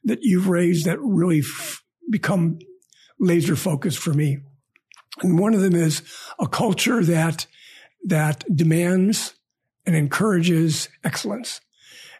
that 0.04 0.20
you've 0.22 0.48
raised 0.48 0.86
that 0.86 1.00
really 1.00 1.40
f- 1.40 1.82
become 2.10 2.58
laser 3.18 3.56
focused 3.56 3.98
for 3.98 4.14
me. 4.14 4.38
And 5.22 5.38
one 5.38 5.54
of 5.54 5.60
them 5.60 5.74
is 5.74 6.02
a 6.38 6.46
culture 6.46 7.02
that, 7.04 7.46
that 8.04 8.44
demands 8.54 9.34
and 9.86 9.96
encourages 9.96 10.88
excellence. 11.02 11.60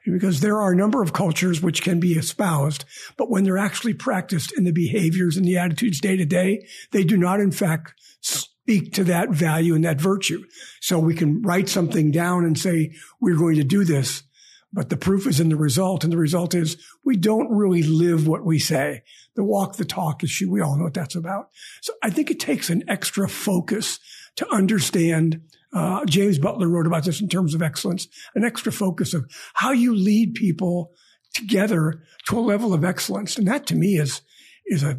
because 0.05 0.41
there 0.41 0.59
are 0.59 0.73
a 0.73 0.77
number 0.77 1.03
of 1.03 1.13
cultures 1.13 1.61
which 1.61 1.83
can 1.83 2.01
be 2.01 2.15
espoused, 2.15 2.85
but 3.19 3.31
when 3.31 3.45
they're 3.45 3.59
actually 3.59 3.93
practiced 3.93 4.53
in 4.57 4.65
the 4.65 4.73
behaviors 4.73 5.37
and 5.37 5.45
the 5.45 5.59
attitudes 5.59 6.01
day 6.01 6.17
to 6.17 6.25
day, 6.25 6.67
they 6.93 7.05
do 7.05 7.17
not 7.17 7.41
in 7.41 7.51
fact 7.51 7.93
speak 8.21 8.93
to 8.95 9.05
that 9.05 9.31
value 9.31 9.75
and 9.75 9.85
that 9.85 10.01
virtue. 10.01 10.45
So 10.81 10.99
we 10.99 11.15
can 11.15 11.43
write 11.43 11.69
something 11.69 12.11
down 12.11 12.45
and 12.45 12.59
say, 12.59 12.95
we're 13.21 13.37
going 13.37 13.57
to 13.57 13.65
do 13.65 13.85
this. 13.85 14.23
But 14.73 14.91
the 14.91 14.97
proof 14.97 15.27
is 15.27 15.41
in 15.41 15.49
the 15.49 15.57
result. 15.57 16.05
And 16.05 16.13
the 16.13 16.19
result 16.19 16.55
is 16.55 16.77
we 17.05 17.17
don't 17.17 17.51
really 17.51 17.83
live 17.83 18.27
what 18.27 18.45
we 18.45 18.59
say. 18.59 19.03
The 19.35 19.45
walk, 19.45 19.77
the 19.77 19.85
talk 19.85 20.23
issue, 20.23 20.51
we 20.51 20.61
all 20.61 20.77
know 20.77 20.85
what 20.85 20.95
that's 20.95 21.15
about. 21.15 21.49
So 21.81 21.95
I 22.03 22.11
think 22.11 22.31
it 22.31 22.41
takes 22.41 22.69
an 22.69 22.85
extra 22.89 23.29
focus 23.29 23.99
to 24.37 24.49
understand 24.53 25.41
uh, 25.73 26.05
James 26.07 26.39
Butler 26.39 26.69
wrote 26.69 26.87
about 26.87 27.05
this 27.05 27.21
in 27.21 27.29
terms 27.29 27.55
of 27.55 27.63
excellence, 27.63 28.09
an 28.35 28.45
extra 28.45 28.73
focus 28.73 29.15
of 29.15 29.31
how 29.55 29.73
you 29.73 29.95
lead 29.95 30.35
people 30.35 30.93
together 31.35 32.03
to 32.27 32.39
a 32.39 32.41
level 32.41 32.73
of 32.73 32.85
excellence. 32.85 33.37
And 33.37 33.47
that 33.49 33.67
to 33.67 33.75
me 33.75 33.99
is, 33.99 34.23
is 34.67 34.83
a, 34.83 34.99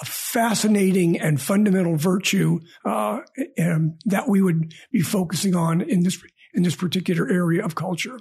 a 0.00 0.04
fascinating 0.04 1.20
and 1.20 1.40
fundamental 1.40 1.96
virtue, 1.96 2.60
uh, 2.84 3.20
that 4.06 4.24
we 4.28 4.40
would 4.40 4.72
be 4.90 5.00
focusing 5.00 5.54
on 5.54 5.82
in 5.82 6.02
this, 6.02 6.22
in 6.54 6.62
this 6.62 6.76
particular 6.76 7.28
area 7.28 7.64
of 7.64 7.74
culture. 7.74 8.18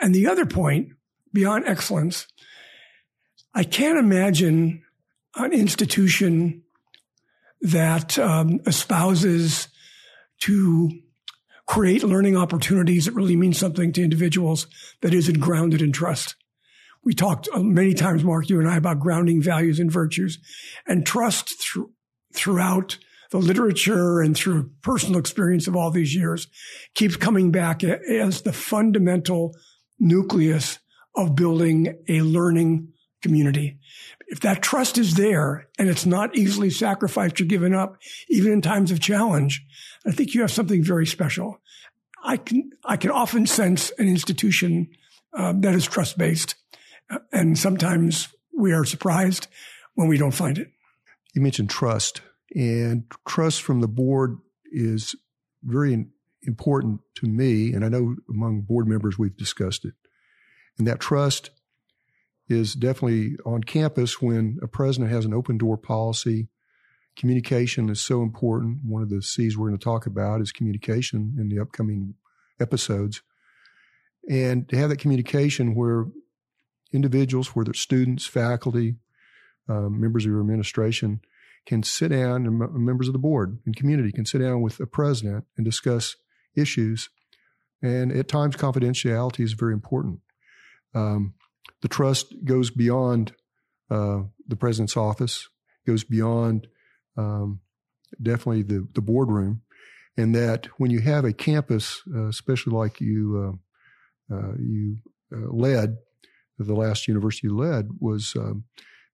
And 0.00 0.14
the 0.14 0.26
other 0.26 0.46
point 0.46 0.90
beyond 1.32 1.66
excellence, 1.66 2.26
I 3.54 3.64
can't 3.64 3.98
imagine 3.98 4.82
an 5.36 5.52
institution 5.52 6.62
that 7.60 8.18
um, 8.18 8.60
espouses 8.66 9.68
to 10.40 10.90
create 11.66 12.02
learning 12.02 12.36
opportunities 12.36 13.04
that 13.04 13.12
really 13.12 13.36
mean 13.36 13.52
something 13.52 13.92
to 13.92 14.02
individuals 14.02 14.66
that 15.02 15.12
isn't 15.12 15.40
grounded 15.40 15.82
in 15.82 15.92
trust. 15.92 16.34
We 17.04 17.14
talked 17.14 17.48
uh, 17.52 17.60
many 17.60 17.94
times, 17.94 18.24
Mark, 18.24 18.48
you 18.48 18.58
and 18.58 18.68
I, 18.68 18.76
about 18.76 19.00
grounding 19.00 19.42
values 19.42 19.78
and 19.78 19.90
virtues 19.90 20.38
and 20.86 21.04
trust 21.04 21.54
throughout 22.32 22.98
the 23.30 23.38
literature 23.38 24.20
and 24.20 24.36
through 24.36 24.70
personal 24.82 25.20
experience 25.20 25.66
of 25.66 25.76
all 25.76 25.90
these 25.90 26.14
years 26.14 26.46
keeps 26.94 27.16
coming 27.16 27.50
back 27.50 27.84
as 27.84 28.42
the 28.42 28.52
fundamental 28.52 29.54
nucleus 29.98 30.78
of 31.14 31.34
building 31.34 31.98
a 32.08 32.22
learning 32.22 32.88
community. 33.22 33.78
If 34.28 34.40
that 34.40 34.62
trust 34.62 34.98
is 34.98 35.14
there 35.14 35.68
and 35.78 35.88
it's 35.88 36.06
not 36.06 36.36
easily 36.36 36.70
sacrificed 36.70 37.40
or 37.40 37.44
given 37.44 37.74
up, 37.74 37.96
even 38.28 38.52
in 38.52 38.62
times 38.62 38.90
of 38.90 39.00
challenge, 39.00 39.64
I 40.06 40.12
think 40.12 40.34
you 40.34 40.42
have 40.42 40.50
something 40.50 40.82
very 40.84 41.06
special. 41.06 41.60
I 42.22 42.36
can 42.36 42.70
I 42.84 42.96
can 42.96 43.10
often 43.10 43.46
sense 43.46 43.90
an 43.98 44.08
institution 44.08 44.88
uh, 45.32 45.54
that 45.58 45.74
is 45.74 45.86
trust 45.86 46.18
based, 46.18 46.56
uh, 47.10 47.18
and 47.32 47.56
sometimes 47.56 48.28
we 48.56 48.72
are 48.72 48.84
surprised 48.84 49.46
when 49.94 50.08
we 50.08 50.18
don't 50.18 50.32
find 50.32 50.58
it. 50.58 50.68
You 51.34 51.42
mentioned 51.42 51.70
trust, 51.70 52.20
and 52.54 53.04
trust 53.26 53.62
from 53.62 53.80
the 53.80 53.88
board 53.88 54.38
is 54.70 55.14
very 55.62 56.06
important 56.42 57.00
to 57.16 57.26
me, 57.26 57.72
and 57.72 57.84
I 57.84 57.88
know 57.88 58.16
among 58.28 58.62
board 58.62 58.86
members 58.86 59.18
we've 59.18 59.36
discussed 59.36 59.84
it. 59.84 59.94
And 60.78 60.86
that 60.86 61.00
trust 61.00 61.50
is 62.48 62.74
definitely 62.74 63.36
on 63.44 63.62
campus 63.62 64.22
when 64.22 64.58
a 64.62 64.68
president 64.68 65.12
has 65.12 65.24
an 65.24 65.34
open 65.34 65.58
door 65.58 65.76
policy 65.76 66.48
communication 67.18 67.90
is 67.90 68.00
so 68.00 68.22
important. 68.22 68.78
One 68.84 69.02
of 69.02 69.10
the 69.10 69.20
C's 69.20 69.58
we're 69.58 69.68
going 69.68 69.78
to 69.78 69.84
talk 69.84 70.06
about 70.06 70.40
is 70.40 70.52
communication 70.52 71.34
in 71.36 71.48
the 71.48 71.58
upcoming 71.58 72.14
episodes. 72.60 73.22
And 74.30 74.68
to 74.68 74.76
have 74.76 74.88
that 74.90 75.00
communication 75.00 75.74
where 75.74 76.06
individuals, 76.92 77.56
whether 77.56 77.74
students, 77.74 78.24
faculty, 78.26 78.94
um, 79.68 80.00
members 80.00 80.24
of 80.24 80.30
your 80.30 80.40
administration, 80.40 81.20
can 81.68 81.82
sit 81.82 82.08
down, 82.08 82.46
and 82.46 82.58
members 82.58 83.08
of 83.08 83.12
the 83.12 83.18
board 83.18 83.58
and 83.66 83.76
community 83.76 84.10
can 84.10 84.24
sit 84.24 84.38
down 84.38 84.62
with 84.62 84.80
a 84.80 84.86
president 84.86 85.44
and 85.58 85.66
discuss 85.66 86.16
issues. 86.56 87.10
And 87.82 88.10
at 88.10 88.26
times, 88.26 88.56
confidentiality 88.56 89.44
is 89.44 89.52
very 89.52 89.74
important. 89.74 90.20
Um, 90.94 91.34
the 91.82 91.88
trust 91.88 92.34
goes 92.42 92.70
beyond 92.70 93.34
uh, 93.90 94.22
the 94.46 94.56
president's 94.56 94.96
office, 94.96 95.46
goes 95.86 96.04
beyond 96.04 96.68
um, 97.18 97.60
definitely 98.20 98.62
the, 98.62 98.88
the 98.94 99.02
boardroom. 99.02 99.60
And 100.16 100.34
that 100.34 100.66
when 100.78 100.90
you 100.90 101.00
have 101.00 101.26
a 101.26 101.34
campus, 101.34 102.00
uh, 102.14 102.28
especially 102.28 102.72
like 102.72 102.98
you 102.98 103.60
uh, 104.32 104.34
uh 104.34 104.54
you 104.58 104.96
uh, 105.32 105.50
led, 105.50 105.98
the 106.58 106.74
last 106.74 107.06
university 107.06 107.46
you 107.46 107.56
led 107.56 107.90
was 108.00 108.34
um, 108.36 108.64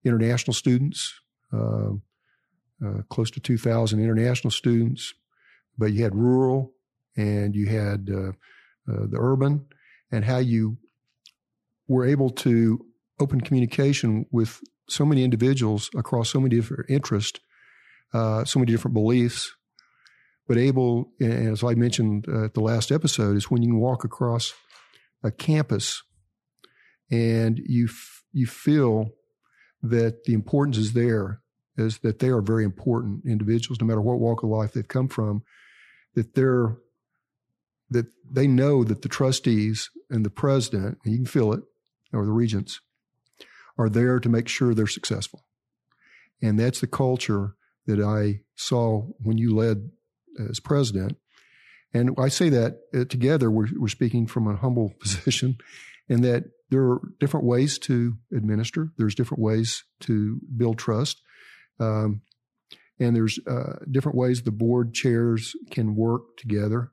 international 0.04 0.54
students, 0.54 1.20
uh, 2.84 3.02
close 3.08 3.30
to 3.32 3.40
2,000 3.40 4.00
international 4.00 4.50
students, 4.50 5.14
but 5.78 5.92
you 5.92 6.02
had 6.02 6.14
rural 6.14 6.72
and 7.16 7.54
you 7.54 7.66
had 7.66 8.06
the 8.06 8.34
urban, 9.16 9.64
and 10.10 10.24
how 10.24 10.38
you 10.38 10.76
were 11.88 12.04
able 12.04 12.30
to 12.30 12.84
open 13.20 13.40
communication 13.40 14.26
with 14.30 14.60
so 14.88 15.04
many 15.04 15.22
individuals 15.24 15.88
across 15.96 16.30
so 16.30 16.40
many 16.40 16.56
different 16.56 16.90
interests 16.90 17.40
uh, 18.14 18.44
so 18.44 18.60
many 18.60 18.70
different 18.70 18.94
beliefs, 18.94 19.52
but 20.46 20.56
able, 20.56 21.12
as 21.20 21.64
I 21.64 21.74
mentioned 21.74 22.26
uh, 22.28 22.44
at 22.44 22.54
the 22.54 22.60
last 22.60 22.92
episode, 22.92 23.36
is 23.36 23.50
when 23.50 23.60
you 23.60 23.70
can 23.70 23.80
walk 23.80 24.04
across 24.04 24.54
a 25.24 25.32
campus 25.32 26.02
and 27.10 27.58
you 27.58 27.86
f- 27.86 28.22
you 28.32 28.46
feel 28.46 29.10
that 29.82 30.24
the 30.24 30.32
importance 30.32 30.76
is 30.76 30.92
there, 30.92 31.40
is 31.76 31.98
that 31.98 32.18
they 32.18 32.28
are 32.28 32.40
very 32.40 32.64
important 32.64 33.24
individuals, 33.26 33.80
no 33.80 33.86
matter 33.86 34.00
what 34.00 34.18
walk 34.18 34.42
of 34.42 34.50
life 34.50 34.72
they've 34.72 34.86
come 34.86 35.08
from, 35.08 35.42
that 36.14 36.34
they're 36.34 36.76
that 37.90 38.06
they 38.28 38.46
know 38.46 38.82
that 38.82 39.02
the 39.02 39.08
trustees 39.08 39.90
and 40.10 40.24
the 40.24 40.30
president, 40.30 40.98
and 41.04 41.12
you 41.12 41.18
can 41.18 41.26
feel 41.26 41.52
it, 41.52 41.62
or 42.12 42.24
the 42.24 42.32
regents, 42.32 42.80
are 43.76 43.88
there 43.88 44.18
to 44.18 44.28
make 44.28 44.48
sure 44.48 44.74
they're 44.74 44.86
successful. 44.86 45.44
And 46.40 46.58
that's 46.58 46.80
the 46.80 46.86
culture 46.86 47.56
that 47.86 48.00
I 48.00 48.40
saw 48.54 49.02
when 49.18 49.38
you 49.38 49.54
led 49.54 49.90
as 50.48 50.60
president. 50.60 51.16
And 51.92 52.16
I 52.18 52.28
say 52.28 52.48
that 52.48 52.80
uh, 52.92 53.04
together, 53.04 53.50
we're, 53.50 53.68
we're 53.76 53.88
speaking 53.88 54.26
from 54.26 54.48
a 54.48 54.56
humble 54.56 54.94
position, 55.00 55.58
and 56.08 56.24
that 56.24 56.44
there 56.70 56.82
are 56.82 57.00
different 57.20 57.46
ways 57.46 57.78
to 57.80 58.14
administer. 58.34 58.90
There's 58.96 59.14
different 59.14 59.42
ways 59.42 59.84
to 60.00 60.40
build 60.56 60.78
trust. 60.78 61.20
Um, 61.80 62.22
and 62.98 63.16
there's 63.16 63.38
uh, 63.46 63.78
different 63.90 64.16
ways 64.16 64.42
the 64.42 64.52
board 64.52 64.94
chairs 64.94 65.54
can 65.70 65.96
work 65.96 66.36
together 66.36 66.92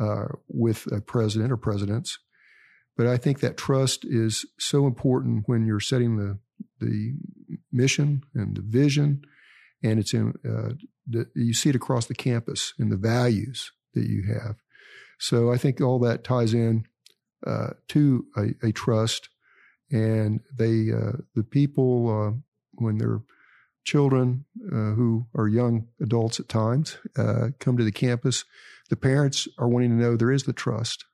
uh, 0.00 0.26
with 0.48 0.90
a 0.90 1.00
president 1.00 1.52
or 1.52 1.56
presidents. 1.56 2.18
But 2.96 3.06
I 3.06 3.18
think 3.18 3.40
that 3.40 3.58
trust 3.58 4.04
is 4.04 4.46
so 4.58 4.86
important 4.86 5.44
when 5.46 5.66
you're 5.66 5.80
setting 5.80 6.16
the 6.16 6.38
the 6.80 7.14
mission 7.70 8.22
and 8.34 8.56
the 8.56 8.62
vision 8.62 9.22
and 9.82 9.98
it's 9.98 10.14
in 10.14 10.34
uh, 10.44 10.74
the, 11.06 11.28
you 11.34 11.54
see 11.54 11.70
it 11.70 11.76
across 11.76 12.06
the 12.06 12.14
campus 12.14 12.72
in 12.78 12.88
the 12.88 12.96
values 12.96 13.72
that 13.94 14.06
you 14.08 14.24
have. 14.24 14.56
So 15.18 15.52
I 15.52 15.56
think 15.56 15.80
all 15.80 15.98
that 16.00 16.24
ties 16.24 16.54
in 16.54 16.86
uh, 17.46 17.70
to 17.88 18.26
a, 18.36 18.66
a, 18.66 18.72
trust, 18.72 19.28
and 19.90 20.40
they 20.58 20.90
uh, 20.92 21.18
the 21.34 21.44
people 21.44 22.10
uh, 22.10 22.38
when 22.72 22.98
they're 22.98 23.20
children 23.86 24.44
uh, 24.66 24.92
who 24.94 25.26
are 25.34 25.48
young 25.48 25.86
adults 26.02 26.38
at 26.40 26.48
times 26.48 26.98
uh, 27.16 27.48
come 27.60 27.78
to 27.78 27.84
the 27.84 27.92
campus. 27.92 28.44
The 28.90 28.96
parents 28.96 29.48
are 29.58 29.68
wanting 29.68 29.90
to 29.90 29.96
know 29.96 30.16
there 30.16 30.32
is 30.32 30.42
the 30.42 30.52
trust. 30.52 31.04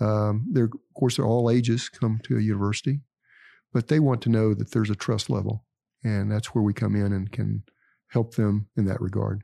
Um, 0.00 0.46
they're, 0.50 0.64
of 0.64 0.94
course, 0.94 1.16
they're 1.16 1.26
all 1.26 1.50
ages 1.50 1.88
come 1.88 2.20
to 2.24 2.36
a 2.36 2.40
university, 2.40 3.00
but 3.72 3.88
they 3.88 4.00
want 4.00 4.22
to 4.22 4.30
know 4.30 4.54
that 4.54 4.72
there's 4.72 4.90
a 4.90 4.96
trust 4.96 5.28
level, 5.28 5.64
and 6.02 6.32
that's 6.32 6.54
where 6.54 6.64
we 6.64 6.72
come 6.72 6.96
in 6.96 7.12
and 7.12 7.30
can 7.30 7.64
help 8.08 8.34
them 8.34 8.68
in 8.76 8.86
that 8.86 9.00
regard? 9.00 9.42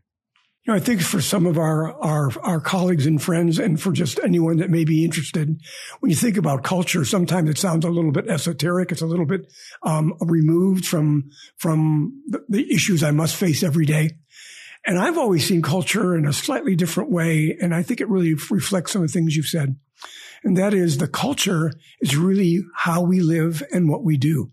You 0.67 0.73
know, 0.73 0.79
I 0.79 0.81
think 0.81 1.03
for 1.03 1.21
some 1.21 1.45
of 1.45 1.59
our, 1.59 1.93
our, 2.03 2.31
our 2.43 2.61
colleagues 2.61 3.05
and 3.05 3.21
friends 3.21 3.59
and 3.59 3.79
for 3.79 3.93
just 3.93 4.19
anyone 4.25 4.57
that 4.59 4.71
may 4.71 4.85
be 4.85 5.05
interested, 5.05 5.61
when 6.01 6.09
you 6.09 6.17
think 6.17 6.39
about 6.39 6.65
culture, 6.65 7.05
sometimes 7.05 7.51
it 7.51 7.59
sounds 7.59 7.85
a 7.85 7.91
little 7.91 8.13
bit 8.13 8.29
esoteric. 8.29 8.91
It's 8.91 9.03
a 9.03 9.07
little 9.07 9.27
bit, 9.27 9.53
um, 9.83 10.15
removed 10.21 10.87
from, 10.87 11.29
from 11.59 12.23
the, 12.29 12.43
the 12.49 12.73
issues 12.73 13.03
I 13.03 13.11
must 13.11 13.37
face 13.37 13.63
every 13.63 13.85
day. 13.85 14.13
And 14.87 14.99
I've 14.99 15.19
always 15.19 15.47
seen 15.47 15.61
culture 15.61 16.17
in 16.17 16.27
a 16.27 16.33
slightly 16.33 16.75
different 16.75 17.11
way. 17.11 17.59
And 17.61 17.75
I 17.75 17.83
think 17.83 18.01
it 18.01 18.09
really 18.09 18.33
reflects 18.51 18.93
some 18.93 19.03
of 19.03 19.09
the 19.09 19.13
things 19.13 19.37
you've 19.37 19.47
said. 19.47 19.77
And 20.45 20.57
that 20.57 20.73
is 20.73 20.97
the 20.97 21.09
culture 21.09 21.73
is 22.01 22.17
really 22.17 22.61
how 22.75 23.03
we 23.03 23.21
live 23.21 23.63
and 23.71 23.87
what 23.89 24.03
we 24.03 24.17
do. 24.17 24.53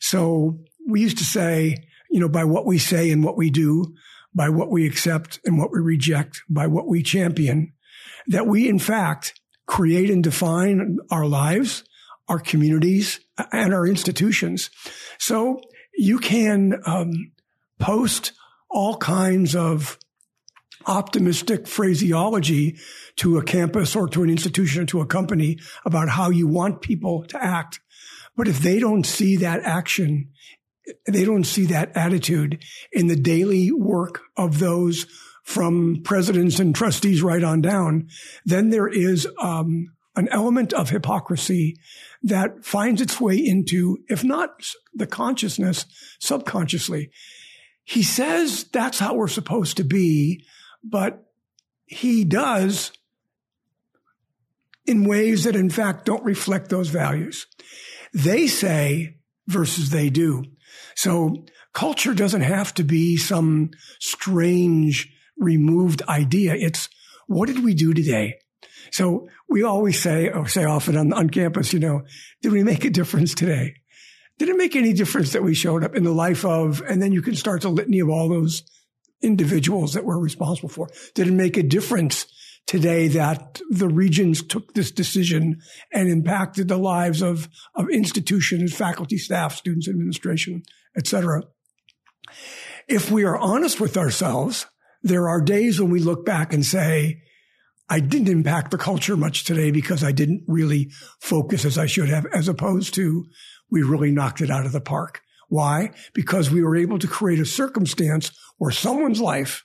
So 0.00 0.58
we 0.88 1.02
used 1.02 1.18
to 1.18 1.24
say, 1.24 1.86
you 2.10 2.18
know, 2.18 2.28
by 2.28 2.42
what 2.42 2.66
we 2.66 2.78
say 2.78 3.12
and 3.12 3.22
what 3.22 3.36
we 3.36 3.50
do, 3.50 3.94
by 4.36 4.50
what 4.50 4.70
we 4.70 4.86
accept 4.86 5.40
and 5.46 5.58
what 5.58 5.72
we 5.72 5.80
reject, 5.80 6.42
by 6.48 6.66
what 6.66 6.86
we 6.86 7.02
champion, 7.02 7.72
that 8.28 8.46
we 8.46 8.68
in 8.68 8.78
fact 8.78 9.40
create 9.66 10.10
and 10.10 10.22
define 10.22 10.98
our 11.10 11.26
lives, 11.26 11.82
our 12.28 12.38
communities 12.38 13.18
and 13.50 13.72
our 13.72 13.86
institutions. 13.86 14.70
So 15.18 15.60
you 15.96 16.18
can 16.18 16.80
um, 16.84 17.32
post 17.78 18.32
all 18.68 18.98
kinds 18.98 19.56
of 19.56 19.98
optimistic 20.86 21.66
phraseology 21.66 22.76
to 23.16 23.38
a 23.38 23.42
campus 23.42 23.96
or 23.96 24.06
to 24.08 24.22
an 24.22 24.30
institution 24.30 24.82
or 24.82 24.86
to 24.86 25.00
a 25.00 25.06
company 25.06 25.58
about 25.84 26.10
how 26.10 26.30
you 26.30 26.46
want 26.46 26.82
people 26.82 27.24
to 27.24 27.42
act. 27.42 27.80
But 28.36 28.48
if 28.48 28.58
they 28.60 28.78
don't 28.78 29.06
see 29.06 29.36
that 29.36 29.62
action, 29.62 30.30
they 31.06 31.24
don't 31.24 31.44
see 31.44 31.66
that 31.66 31.96
attitude 31.96 32.62
in 32.92 33.06
the 33.06 33.16
daily 33.16 33.72
work 33.72 34.20
of 34.36 34.58
those 34.58 35.06
from 35.42 36.02
presidents 36.02 36.58
and 36.58 36.74
trustees 36.74 37.22
right 37.22 37.44
on 37.44 37.60
down, 37.60 38.08
then 38.44 38.70
there 38.70 38.88
is 38.88 39.28
um, 39.40 39.92
an 40.16 40.28
element 40.32 40.72
of 40.72 40.90
hypocrisy 40.90 41.76
that 42.22 42.64
finds 42.64 43.00
its 43.00 43.20
way 43.20 43.36
into, 43.36 43.98
if 44.08 44.24
not 44.24 44.66
the 44.92 45.06
consciousness, 45.06 45.86
subconsciously. 46.18 47.10
He 47.84 48.02
says 48.02 48.64
that's 48.72 48.98
how 48.98 49.14
we're 49.14 49.28
supposed 49.28 49.76
to 49.76 49.84
be, 49.84 50.44
but 50.82 51.24
he 51.86 52.24
does 52.24 52.90
in 54.84 55.04
ways 55.04 55.44
that 55.44 55.54
in 55.54 55.70
fact 55.70 56.06
don't 56.06 56.24
reflect 56.24 56.70
those 56.70 56.88
values. 56.88 57.46
They 58.12 58.48
say 58.48 59.18
versus 59.46 59.90
they 59.90 60.10
do. 60.10 60.44
So 60.94 61.44
culture 61.72 62.14
doesn't 62.14 62.42
have 62.42 62.74
to 62.74 62.84
be 62.84 63.16
some 63.16 63.70
strange 64.00 65.12
removed 65.36 66.02
idea. 66.08 66.54
It's 66.54 66.88
what 67.26 67.46
did 67.46 67.64
we 67.64 67.74
do 67.74 67.92
today? 67.92 68.38
So 68.92 69.28
we 69.48 69.62
always 69.62 70.00
say, 70.00 70.28
or 70.28 70.46
say 70.48 70.64
often 70.64 70.96
on, 70.96 71.12
on 71.12 71.30
campus, 71.30 71.72
you 71.72 71.80
know, 71.80 72.02
did 72.42 72.52
we 72.52 72.62
make 72.62 72.84
a 72.84 72.90
difference 72.90 73.34
today? 73.34 73.74
Did 74.38 74.48
it 74.48 74.56
make 74.56 74.76
any 74.76 74.92
difference 74.92 75.32
that 75.32 75.42
we 75.42 75.54
showed 75.54 75.82
up 75.82 75.94
in 75.94 76.04
the 76.04 76.12
life 76.12 76.44
of, 76.44 76.82
and 76.82 77.02
then 77.02 77.12
you 77.12 77.22
can 77.22 77.34
start 77.34 77.62
the 77.62 77.68
litany 77.68 78.00
of 78.00 78.10
all 78.10 78.28
those 78.28 78.62
individuals 79.22 79.94
that 79.94 80.04
we're 80.04 80.18
responsible 80.18 80.68
for? 80.68 80.88
Did 81.14 81.28
it 81.28 81.32
make 81.32 81.56
a 81.56 81.62
difference 81.62 82.26
today 82.66 83.08
that 83.08 83.60
the 83.70 83.88
regents 83.88 84.42
took 84.42 84.74
this 84.74 84.90
decision 84.90 85.60
and 85.92 86.08
impacted 86.08 86.68
the 86.68 86.76
lives 86.76 87.22
of, 87.22 87.48
of 87.74 87.88
institutions, 87.90 88.74
faculty, 88.74 89.18
staff, 89.18 89.54
students, 89.54 89.88
administration, 89.88 90.62
etc. 90.96 91.42
If 92.88 93.10
we 93.10 93.24
are 93.24 93.38
honest 93.38 93.80
with 93.80 93.96
ourselves, 93.96 94.66
there 95.02 95.28
are 95.28 95.40
days 95.40 95.80
when 95.80 95.90
we 95.90 96.00
look 96.00 96.26
back 96.26 96.52
and 96.52 96.64
say, 96.64 97.22
I 97.88 98.00
didn't 98.00 98.28
impact 98.28 98.72
the 98.72 98.78
culture 98.78 99.16
much 99.16 99.44
today 99.44 99.70
because 99.70 100.02
I 100.02 100.10
didn't 100.10 100.42
really 100.48 100.90
focus 101.20 101.64
as 101.64 101.78
I 101.78 101.86
should 101.86 102.08
have, 102.08 102.26
as 102.26 102.48
opposed 102.48 102.94
to 102.94 103.26
we 103.70 103.82
really 103.82 104.10
knocked 104.10 104.40
it 104.40 104.50
out 104.50 104.66
of 104.66 104.72
the 104.72 104.80
park. 104.80 105.20
Why? 105.48 105.90
Because 106.12 106.50
we 106.50 106.64
were 106.64 106.74
able 106.74 106.98
to 106.98 107.06
create 107.06 107.38
a 107.38 107.46
circumstance 107.46 108.32
where 108.58 108.72
someone's 108.72 109.20
life, 109.20 109.64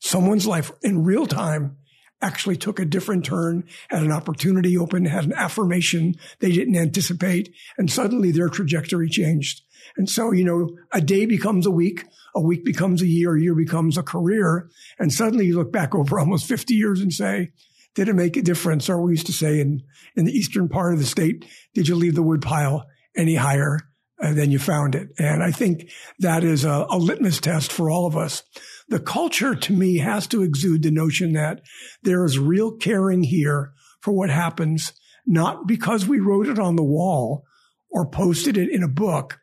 someone's 0.00 0.46
life 0.46 0.70
in 0.82 1.04
real 1.04 1.26
time 1.26 1.78
actually 2.22 2.56
took 2.56 2.78
a 2.78 2.84
different 2.84 3.24
turn, 3.24 3.64
had 3.88 4.02
an 4.02 4.12
opportunity 4.12 4.76
open, 4.78 5.04
had 5.04 5.24
an 5.24 5.32
affirmation 5.34 6.14
they 6.40 6.52
didn't 6.52 6.76
anticipate, 6.76 7.54
and 7.76 7.90
suddenly 7.90 8.30
their 8.30 8.48
trajectory 8.48 9.08
changed. 9.08 9.62
And 9.96 10.08
so, 10.08 10.32
you 10.32 10.44
know, 10.44 10.70
a 10.92 11.00
day 11.00 11.26
becomes 11.26 11.66
a 11.66 11.70
week, 11.70 12.04
a 12.34 12.40
week 12.40 12.64
becomes 12.64 13.02
a 13.02 13.06
year, 13.06 13.36
a 13.36 13.40
year 13.40 13.54
becomes 13.54 13.96
a 13.96 14.02
career. 14.02 14.68
And 14.98 15.12
suddenly 15.12 15.46
you 15.46 15.56
look 15.56 15.72
back 15.72 15.94
over 15.94 16.18
almost 16.20 16.46
50 16.46 16.74
years 16.74 17.00
and 17.00 17.12
say, 17.12 17.50
did 17.94 18.08
it 18.08 18.14
make 18.14 18.36
a 18.36 18.42
difference? 18.42 18.88
Or 18.88 19.00
we 19.00 19.12
used 19.12 19.26
to 19.26 19.32
say 19.32 19.60
in, 19.60 19.82
in 20.16 20.24
the 20.24 20.32
eastern 20.32 20.68
part 20.68 20.94
of 20.94 20.98
the 20.98 21.06
state, 21.06 21.44
did 21.74 21.88
you 21.88 21.94
leave 21.94 22.14
the 22.14 22.22
wood 22.22 22.42
pile 22.42 22.86
any 23.16 23.36
higher 23.36 23.78
uh, 24.20 24.32
than 24.32 24.50
you 24.50 24.58
found 24.58 24.94
it? 24.94 25.10
And 25.18 25.42
I 25.42 25.52
think 25.52 25.90
that 26.18 26.42
is 26.42 26.64
a, 26.64 26.86
a 26.90 26.98
litmus 26.98 27.40
test 27.40 27.70
for 27.70 27.90
all 27.90 28.06
of 28.06 28.16
us. 28.16 28.42
The 28.88 29.00
culture 29.00 29.54
to 29.54 29.72
me 29.72 29.98
has 29.98 30.26
to 30.28 30.42
exude 30.42 30.82
the 30.82 30.90
notion 30.90 31.32
that 31.32 31.62
there 32.02 32.24
is 32.24 32.38
real 32.38 32.72
caring 32.72 33.22
here 33.22 33.72
for 34.00 34.12
what 34.12 34.30
happens, 34.30 34.92
not 35.26 35.66
because 35.66 36.06
we 36.06 36.20
wrote 36.20 36.48
it 36.48 36.58
on 36.58 36.76
the 36.76 36.84
wall 36.84 37.44
or 37.90 38.08
posted 38.08 38.56
it 38.56 38.68
in 38.70 38.82
a 38.82 38.88
book, 38.88 39.38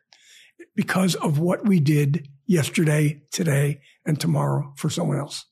because 0.74 1.14
of 1.16 1.38
what 1.38 1.66
we 1.66 1.80
did 1.80 2.28
yesterday, 2.46 3.22
today, 3.30 3.80
and 4.06 4.20
tomorrow 4.20 4.72
for 4.76 4.90
someone 4.90 5.18
else. 5.18 5.44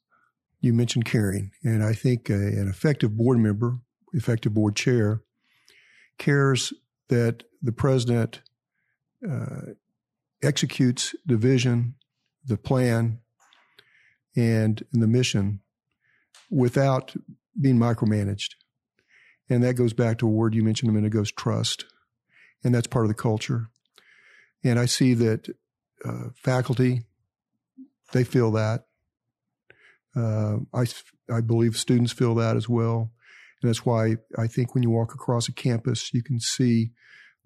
You 0.60 0.72
mentioned 0.74 1.06
caring, 1.06 1.52
and 1.64 1.82
I 1.82 1.94
think 1.94 2.28
a, 2.28 2.34
an 2.34 2.68
effective 2.68 3.16
board 3.16 3.38
member, 3.38 3.78
effective 4.12 4.52
board 4.52 4.76
chair, 4.76 5.22
cares 6.18 6.72
that 7.08 7.44
the 7.62 7.72
president 7.72 8.42
uh, 9.28 9.72
executes 10.42 11.14
the 11.24 11.36
vision, 11.36 11.94
the 12.44 12.56
plan, 12.56 13.20
and 14.36 14.84
the 14.92 15.06
mission 15.06 15.60
without 16.50 17.14
being 17.60 17.78
micromanaged. 17.78 18.54
And 19.48 19.62
that 19.64 19.74
goes 19.74 19.92
back 19.92 20.18
to 20.18 20.26
a 20.26 20.30
word 20.30 20.54
you 20.54 20.62
mentioned 20.62 20.90
a 20.90 20.92
minute 20.92 21.08
ago, 21.08 21.24
trust. 21.24 21.84
And 22.62 22.74
that's 22.74 22.86
part 22.86 23.04
of 23.04 23.08
the 23.08 23.14
culture. 23.14 23.68
And 24.62 24.78
I 24.78 24.86
see 24.86 25.14
that 25.14 25.48
uh, 26.04 26.28
faculty, 26.36 27.02
they 28.12 28.24
feel 28.24 28.52
that. 28.52 28.86
Uh, 30.14 30.58
I, 30.74 30.86
I 31.32 31.40
believe 31.40 31.76
students 31.76 32.12
feel 32.12 32.34
that 32.36 32.56
as 32.56 32.68
well. 32.68 33.12
And 33.62 33.68
that's 33.68 33.84
why 33.84 34.16
I 34.38 34.46
think 34.46 34.74
when 34.74 34.82
you 34.82 34.90
walk 34.90 35.14
across 35.14 35.48
a 35.48 35.52
campus, 35.52 36.12
you 36.14 36.22
can 36.22 36.40
see 36.40 36.92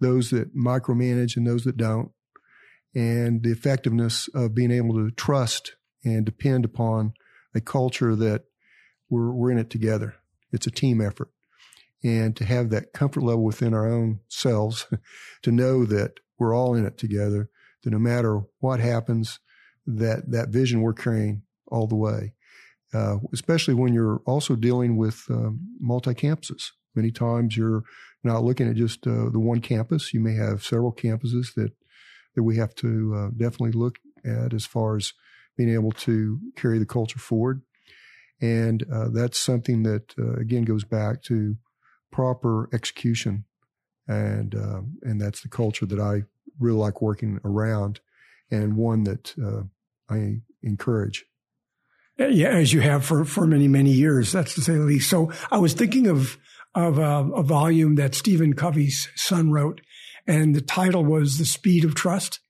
those 0.01 0.31
that 0.31 0.57
micromanage 0.57 1.37
and 1.37 1.47
those 1.47 1.65
that 1.65 1.77
don't. 1.77 2.11
And 2.95 3.43
the 3.43 3.51
effectiveness 3.51 4.29
of 4.35 4.55
being 4.55 4.71
able 4.71 4.95
to 4.95 5.11
trust 5.11 5.75
and 6.05 6.25
depend 6.25 6.65
upon 6.65 7.15
a 7.55 7.61
culture 7.61 8.15
that 8.17 8.45
we're, 9.09 9.33
we're 9.33 9.51
in 9.51 9.59
it 9.59 9.71
together. 9.71 10.17
It's 10.53 10.67
a 10.67 10.71
team 10.71 11.01
effort. 11.01 11.31
And 12.03 12.37
to 12.37 12.45
have 12.45 12.71
that 12.71 12.93
comfort 12.93 13.23
level 13.23 13.45
within 13.45 13.73
our 13.73 13.89
own 13.89 14.21
selves 14.29 14.87
to 15.43 15.51
know 15.51 15.85
that 15.87 16.21
we're 16.39 16.55
all 16.55 16.75
in 16.75 16.85
it 16.85 16.99
together. 16.99 17.49
That 17.83 17.91
no 17.91 17.99
matter 17.99 18.43
what 18.61 18.81
happens, 18.81 19.41
that 19.87 20.31
that 20.31 20.49
vision 20.49 20.81
we're 20.81 20.95
carrying 20.95 21.43
all 21.69 21.87
the 21.87 21.97
way. 21.97 22.35
Uh, 22.93 23.17
especially 23.33 23.75
when 23.75 23.93
you're 23.93 24.23
also 24.27 24.55
dealing 24.55 24.97
with 24.97 25.25
um, 25.31 25.61
multi 25.81 26.15
campuses. 26.15 26.71
Many 26.95 27.11
times 27.11 27.57
you're 27.57 27.83
not 28.23 28.45
looking 28.45 28.69
at 28.69 28.77
just 28.77 29.07
uh, 29.07 29.31
the 29.31 29.41
one 29.41 29.61
campus. 29.61 30.15
You 30.15 30.21
may 30.21 30.35
have 30.35 30.65
several 30.65 30.93
campuses 30.93 31.55
that 31.55 31.73
that 32.35 32.43
we 32.43 32.57
have 32.57 32.75
to 32.77 33.15
uh, 33.17 33.29
definitely 33.37 33.73
look 33.73 33.99
at 34.25 34.53
as 34.53 34.67
far 34.67 34.97
as 34.97 35.13
being 35.57 35.73
able 35.73 35.93
to 35.93 36.41
carry 36.57 36.79
the 36.79 36.87
culture 36.87 37.19
forward. 37.19 37.63
And 38.41 38.85
uh, 38.93 39.09
that's 39.13 39.39
something 39.39 39.85
that 39.85 40.15
uh, 40.19 40.35
again 40.35 40.65
goes 40.65 40.85
back 40.85 41.23
to 41.25 41.57
proper 42.11 42.69
execution 42.73 43.45
and 44.07 44.55
uh, 44.55 44.83
and 45.03 45.21
that's 45.21 45.41
the 45.41 45.49
culture 45.49 45.87
that 45.87 46.01
I 46.01 46.23
really 46.59 46.79
like 46.79 47.01
working 47.01 47.41
around, 47.45 48.01
and 48.51 48.77
one 48.77 49.05
that 49.05 49.35
uh, 49.43 49.63
I 50.13 50.41
encourage. 50.63 51.25
Yeah, 52.19 52.51
as 52.51 52.73
you 52.73 52.81
have 52.81 53.05
for 53.05 53.25
for 53.25 53.47
many 53.47 53.69
many 53.69 53.91
years, 53.91 54.33
that's 54.33 54.55
to 54.55 54.61
say 54.61 54.75
the 54.75 54.81
least. 54.81 55.11
So 55.11 55.33
I 55.51 55.59
was 55.59 55.75
thinking 55.75 56.07
of 56.07 56.39
of 56.75 56.99
a, 56.99 57.31
a 57.33 57.43
volume 57.43 57.95
that 57.97 58.15
Stephen 58.15 58.55
Covey's 58.55 59.09
son 59.15 59.51
wrote, 59.51 59.81
and 60.27 60.55
the 60.55 60.61
title 60.61 61.05
was 61.05 61.39
"The 61.39 61.45
Speed 61.45 61.85
of 61.85 61.95
Trust." 61.95 62.41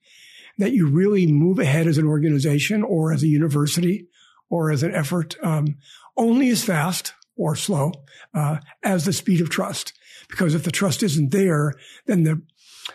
That 0.58 0.72
you 0.72 0.88
really 0.88 1.26
move 1.26 1.58
ahead 1.58 1.86
as 1.86 1.98
an 1.98 2.06
organization 2.06 2.82
or 2.82 3.12
as 3.12 3.22
a 3.22 3.28
university 3.28 4.06
or 4.48 4.70
as 4.70 4.82
an 4.82 4.94
effort 4.94 5.36
um, 5.42 5.76
only 6.16 6.48
as 6.50 6.62
fast 6.62 7.12
or 7.36 7.56
slow 7.56 7.92
uh, 8.34 8.58
as 8.82 9.04
the 9.04 9.12
speed 9.12 9.40
of 9.40 9.50
trust. 9.50 9.92
Because 10.28 10.54
if 10.54 10.62
the 10.62 10.70
trust 10.70 11.02
isn't 11.02 11.32
there, 11.32 11.74
then 12.06 12.22
the 12.22 12.42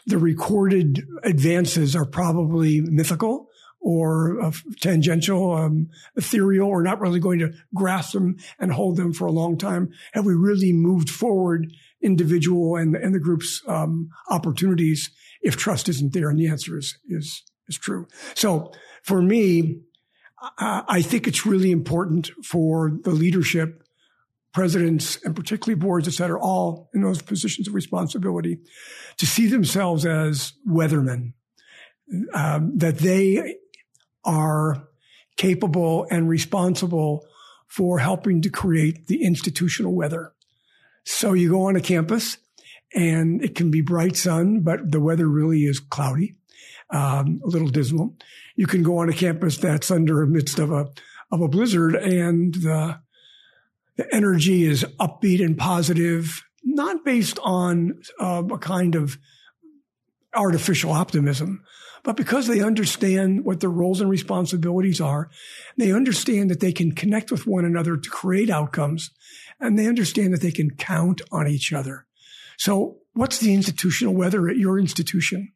the 0.05 0.17
recorded 0.17 1.03
advances 1.23 1.95
are 1.95 2.05
probably 2.05 2.81
mythical 2.81 3.49
or 3.81 4.41
uh, 4.41 4.51
tangential, 4.81 5.53
um, 5.53 5.89
ethereal, 6.15 6.67
or 6.67 6.83
not 6.83 6.99
really 6.99 7.19
going 7.19 7.39
to 7.39 7.53
grasp 7.73 8.13
them 8.13 8.37
and 8.59 8.71
hold 8.73 8.97
them 8.97 9.13
for 9.13 9.25
a 9.25 9.31
long 9.31 9.57
time. 9.57 9.89
Have 10.11 10.25
we 10.25 10.33
really 10.33 10.73
moved 10.73 11.09
forward 11.09 11.71
individual 12.01 12.75
and, 12.75 12.95
and 12.95 13.13
the 13.13 13.19
group's 13.19 13.61
um, 13.67 14.09
opportunities 14.29 15.11
if 15.41 15.55
trust 15.55 15.89
isn't 15.89 16.13
there? 16.13 16.29
And 16.29 16.39
the 16.39 16.47
answer 16.47 16.77
is 16.77 16.97
is 17.07 17.43
is 17.67 17.77
true. 17.77 18.07
So 18.35 18.71
for 19.03 19.21
me, 19.21 19.81
I 20.57 21.01
think 21.01 21.27
it's 21.27 21.45
really 21.45 21.71
important 21.71 22.31
for 22.43 22.91
the 23.03 23.11
leadership 23.11 23.83
presidents 24.53 25.19
and 25.23 25.35
particularly 25.35 25.79
boards, 25.79 26.07
et 26.07 26.13
cetera, 26.13 26.41
all 26.41 26.89
in 26.93 27.01
those 27.01 27.21
positions 27.21 27.67
of 27.67 27.73
responsibility, 27.73 28.57
to 29.17 29.25
see 29.25 29.47
themselves 29.47 30.05
as 30.05 30.53
weathermen, 30.67 31.33
um, 32.33 32.77
that 32.77 32.97
they 32.99 33.57
are 34.23 34.87
capable 35.37 36.07
and 36.09 36.27
responsible 36.27 37.25
for 37.67 37.99
helping 37.99 38.41
to 38.41 38.49
create 38.49 39.07
the 39.07 39.23
institutional 39.23 39.93
weather. 39.93 40.33
So 41.05 41.33
you 41.33 41.49
go 41.49 41.67
on 41.67 41.75
a 41.75 41.81
campus 41.81 42.37
and 42.93 43.43
it 43.43 43.55
can 43.55 43.71
be 43.71 43.81
bright 43.81 44.15
sun, 44.15 44.61
but 44.61 44.91
the 44.91 44.99
weather 44.99 45.27
really 45.27 45.65
is 45.65 45.79
cloudy, 45.79 46.35
um, 46.89 47.41
a 47.43 47.47
little 47.47 47.67
dismal. 47.67 48.15
You 48.55 48.67
can 48.67 48.83
go 48.83 48.97
on 48.97 49.09
a 49.09 49.13
campus 49.13 49.57
that's 49.57 49.91
under 49.91 50.25
midst 50.25 50.59
of 50.59 50.71
a 50.71 50.87
of 51.31 51.41
a 51.41 51.47
blizzard, 51.47 51.95
and 51.95 52.53
the 52.55 52.99
the 53.97 54.15
energy 54.15 54.63
is 54.63 54.83
upbeat 54.99 55.43
and 55.43 55.57
positive, 55.57 56.43
not 56.63 57.03
based 57.05 57.37
on 57.43 57.99
uh, 58.19 58.43
a 58.51 58.57
kind 58.57 58.95
of 58.95 59.17
artificial 60.33 60.91
optimism, 60.91 61.63
but 62.03 62.15
because 62.15 62.47
they 62.47 62.61
understand 62.61 63.43
what 63.43 63.59
their 63.59 63.69
roles 63.69 63.99
and 64.01 64.09
responsibilities 64.09 65.01
are, 65.01 65.29
they 65.77 65.91
understand 65.91 66.49
that 66.49 66.59
they 66.59 66.71
can 66.71 66.93
connect 66.93 67.31
with 67.31 67.45
one 67.45 67.65
another 67.65 67.97
to 67.97 68.09
create 68.09 68.49
outcomes, 68.49 69.11
and 69.59 69.77
they 69.77 69.87
understand 69.87 70.33
that 70.33 70.41
they 70.41 70.51
can 70.51 70.71
count 70.71 71.21
on 71.31 71.47
each 71.47 71.73
other. 71.73 72.05
So 72.57 72.97
what's 73.13 73.39
the 73.39 73.53
institutional 73.53 74.13
weather 74.13 74.47
at 74.49 74.57
your 74.57 74.79
institution? 74.79 75.53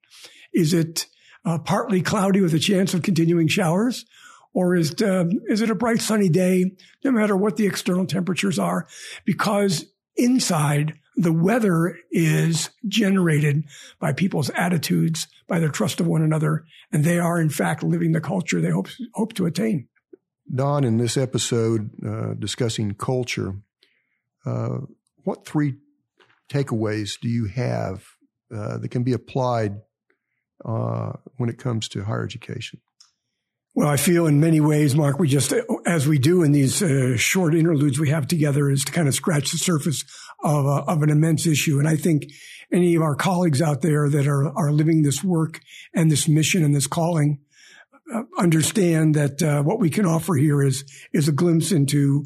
Is 0.53 0.73
it 0.73 1.07
uh, 1.45 1.59
partly 1.59 2.01
cloudy 2.01 2.41
with 2.41 2.53
a 2.53 2.59
chance 2.59 2.93
of 2.93 3.01
continuing 3.01 3.47
showers? 3.47 4.05
Or 4.53 4.75
is, 4.75 4.91
it, 4.91 5.01
um, 5.01 5.31
is 5.47 5.61
it 5.61 5.71
a 5.71 5.75
bright 5.75 5.99
sunny 5.99 6.29
day, 6.29 6.71
no 7.03 7.11
matter 7.11 7.35
what 7.35 7.57
the 7.57 7.65
external 7.65 8.05
temperatures 8.05 8.59
are? 8.59 8.87
Because 9.25 9.85
inside, 10.15 10.93
the 11.15 11.33
weather 11.33 11.97
is 12.11 12.69
generated 12.87 13.63
by 13.99 14.13
people's 14.13 14.49
attitudes, 14.51 15.27
by 15.47 15.59
their 15.59 15.69
trust 15.69 15.99
of 15.99 16.07
one 16.07 16.21
another, 16.21 16.65
and 16.91 17.03
they 17.03 17.19
are 17.19 17.39
in 17.39 17.49
fact 17.49 17.83
living 17.83 18.11
the 18.11 18.21
culture 18.21 18.61
they 18.61 18.69
hope, 18.69 18.87
hope 19.13 19.33
to 19.33 19.45
attain. 19.45 19.87
Don, 20.53 20.83
in 20.83 20.97
this 20.97 21.17
episode 21.17 21.91
uh, 22.05 22.33
discussing 22.33 22.93
culture, 22.93 23.55
uh, 24.45 24.79
what 25.23 25.45
three 25.45 25.75
takeaways 26.49 27.19
do 27.19 27.29
you 27.29 27.45
have 27.45 28.03
uh, 28.53 28.77
that 28.77 28.89
can 28.89 29.03
be 29.03 29.13
applied 29.13 29.81
uh, 30.65 31.13
when 31.37 31.49
it 31.49 31.57
comes 31.57 31.87
to 31.89 32.03
higher 32.03 32.23
education? 32.23 32.79
Well, 33.75 33.87
I 33.87 33.97
feel 33.97 34.27
in 34.27 34.39
many 34.39 34.61
ways, 34.61 34.93
Mark, 34.95 35.17
we 35.17 35.27
just, 35.27 35.51
as 35.87 36.07
we 36.07 36.19
do 36.19 36.43
in 36.43 36.51
these 36.51 36.83
uh, 36.83 37.17
short 37.17 37.55
interludes 37.55 37.99
we 37.99 38.09
have 38.09 38.27
together, 38.27 38.69
is 38.69 38.85
to 38.85 38.91
kind 38.91 39.07
of 39.07 39.15
scratch 39.15 39.51
the 39.51 39.57
surface 39.57 40.03
of, 40.43 40.65
a, 40.65 40.83
of 40.87 41.01
an 41.01 41.09
immense 41.09 41.47
issue. 41.47 41.79
And 41.79 41.87
I 41.87 41.95
think 41.95 42.25
any 42.71 42.93
of 42.93 43.01
our 43.01 43.15
colleagues 43.15 43.63
out 43.63 43.81
there 43.81 44.09
that 44.09 44.27
are, 44.27 44.55
are 44.55 44.71
living 44.71 45.01
this 45.01 45.23
work 45.23 45.59
and 45.91 46.11
this 46.11 46.27
mission 46.27 46.63
and 46.63 46.75
this 46.75 46.85
calling 46.85 47.39
uh, 48.13 48.23
understand 48.37 49.15
that 49.15 49.41
uh, 49.41 49.63
what 49.63 49.79
we 49.79 49.89
can 49.89 50.05
offer 50.05 50.35
here 50.35 50.61
is, 50.61 50.83
is 51.11 51.27
a 51.27 51.31
glimpse 51.31 51.71
into 51.71 52.25